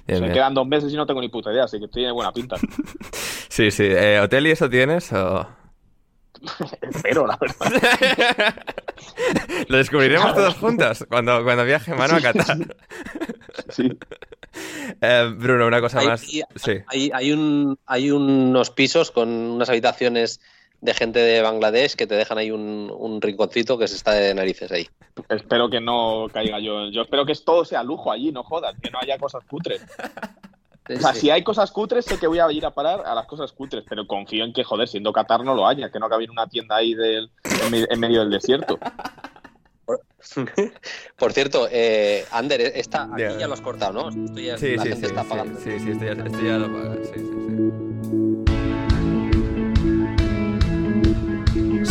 Me 0.07 0.31
quedan 0.31 0.53
dos 0.53 0.67
meses 0.67 0.91
y 0.91 0.95
no 0.95 1.05
tengo 1.05 1.21
ni 1.21 1.29
puta 1.29 1.53
idea, 1.53 1.65
así 1.65 1.79
que 1.79 1.87
tiene 1.87 2.11
buena 2.11 2.33
pinta. 2.33 2.57
sí, 3.49 3.71
sí. 3.71 3.85
Eh, 3.85 4.19
¿Hotel 4.21 4.47
y 4.47 4.51
eso 4.51 4.69
tienes 4.69 5.13
o...? 5.13 5.47
Espero, 6.81 7.27
la 7.27 7.37
verdad. 7.37 8.55
Lo 9.67 9.77
descubriremos 9.77 10.33
todos 10.33 10.55
juntos 10.55 11.05
cuando, 11.09 11.43
cuando 11.43 11.65
viaje 11.65 11.93
mano 11.93 12.15
a 12.15 12.21
Qatar. 12.21 12.57
sí. 13.69 13.97
Eh, 15.01 15.33
Bruno, 15.37 15.67
una 15.67 15.81
cosa 15.81 15.99
hay, 15.99 16.07
más. 16.07 16.25
Hay, 16.87 17.11
hay, 17.13 17.31
un, 17.31 17.77
hay 17.85 18.11
unos 18.11 18.69
pisos 18.71 19.11
con 19.11 19.29
unas 19.29 19.69
habitaciones 19.69 20.39
de 20.81 20.93
gente 20.93 21.19
de 21.19 21.41
Bangladesh 21.41 21.95
que 21.95 22.07
te 22.07 22.15
dejan 22.15 22.37
ahí 22.37 22.51
un, 22.51 22.91
un 22.95 23.21
rinconcito 23.21 23.77
que 23.77 23.87
se 23.87 23.95
está 23.95 24.11
de 24.11 24.33
narices 24.33 24.71
ahí. 24.71 24.87
Espero 25.29 25.69
que 25.69 25.81
no 25.81 26.27
caiga 26.31 26.59
yo. 26.59 26.89
Yo 26.89 27.01
espero 27.01 27.25
que 27.25 27.33
todo 27.35 27.65
sea 27.65 27.83
lujo 27.83 28.11
allí, 28.11 28.31
no 28.31 28.43
jodas, 28.43 28.75
que 28.81 28.91
no 28.91 28.99
haya 28.99 29.17
cosas 29.17 29.43
cutres. 29.45 29.81
O 30.87 30.99
sea, 30.99 31.13
si 31.13 31.29
hay 31.29 31.43
cosas 31.43 31.71
cutres, 31.71 32.05
sé 32.05 32.19
que 32.19 32.27
voy 32.27 32.39
a 32.39 32.51
ir 32.51 32.65
a 32.65 32.71
parar 32.71 33.03
a 33.05 33.15
las 33.15 33.25
cosas 33.25 33.51
cutres, 33.51 33.83
pero 33.87 34.05
confío 34.05 34.45
en 34.45 34.53
que, 34.53 34.63
joder, 34.63 34.87
siendo 34.87 35.11
Qatar 35.11 35.43
no 35.43 35.55
lo 35.55 35.67
haya, 35.67 35.89
que 35.89 35.99
no 35.99 36.05
acabe 36.05 36.25
en 36.25 36.31
una 36.31 36.47
tienda 36.47 36.75
ahí 36.75 36.93
del, 36.93 37.31
en, 37.71 37.99
medio 37.99 38.19
del 38.19 38.29
desierto. 38.29 38.77
Por, 41.17 41.33
cierto, 41.33 41.67
eh, 41.71 42.25
Ander, 42.31 42.61
esta, 42.61 43.03
aquí 43.03 43.39
ya 43.39 43.47
lo 43.47 43.53
has 43.53 43.61
cortado, 43.61 43.93
¿no? 43.93 44.25
Esto 44.25 44.39
ya, 44.39 44.57
sí, 44.57 44.75
la 44.75 44.83
sí, 44.83 44.89
gente 44.89 45.07
sí, 45.07 45.11
está 45.11 45.23
sí, 45.23 45.29
pagando. 45.29 45.59
sí, 45.59 45.79
sí, 45.79 45.91
esto 45.91 46.05
ya, 46.05 46.11
esto 46.11 46.41
ya 46.41 46.57
lo 46.57 46.71
paga. 46.71 46.95
Sí, 46.95 47.11
sí, 47.13 47.29
sí. 48.03 48.24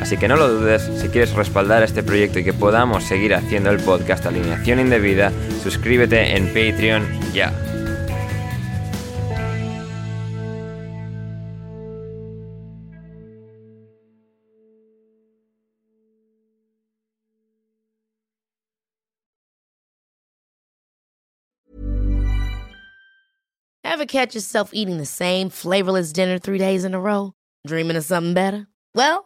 Así 0.00 0.16
que 0.16 0.28
no 0.28 0.36
lo 0.36 0.48
dudes, 0.48 0.88
si 1.00 1.08
quieres 1.08 1.32
respaldar 1.32 1.82
este 1.82 2.02
proyecto 2.02 2.38
y 2.38 2.44
que 2.44 2.52
podamos 2.52 3.04
seguir 3.04 3.34
haciendo 3.34 3.70
el 3.70 3.80
podcast 3.80 4.24
Alineación 4.26 4.78
Indebida, 4.78 5.32
suscríbete 5.62 6.36
en 6.36 6.46
Patreon 6.48 7.04
ya. 7.32 7.52
Ever 23.82 24.04
catch 24.04 24.34
yourself 24.34 24.72
eating 24.74 24.98
the 24.98 25.06
same 25.06 25.48
flavorless 25.48 26.12
dinner 26.12 26.38
three 26.38 26.58
days 26.58 26.84
in 26.84 26.92
a 26.92 27.00
row? 27.00 27.32
Dreaming 27.66 27.96
of 27.96 28.04
something 28.04 28.34
better? 28.34 28.66
Well, 28.94 29.25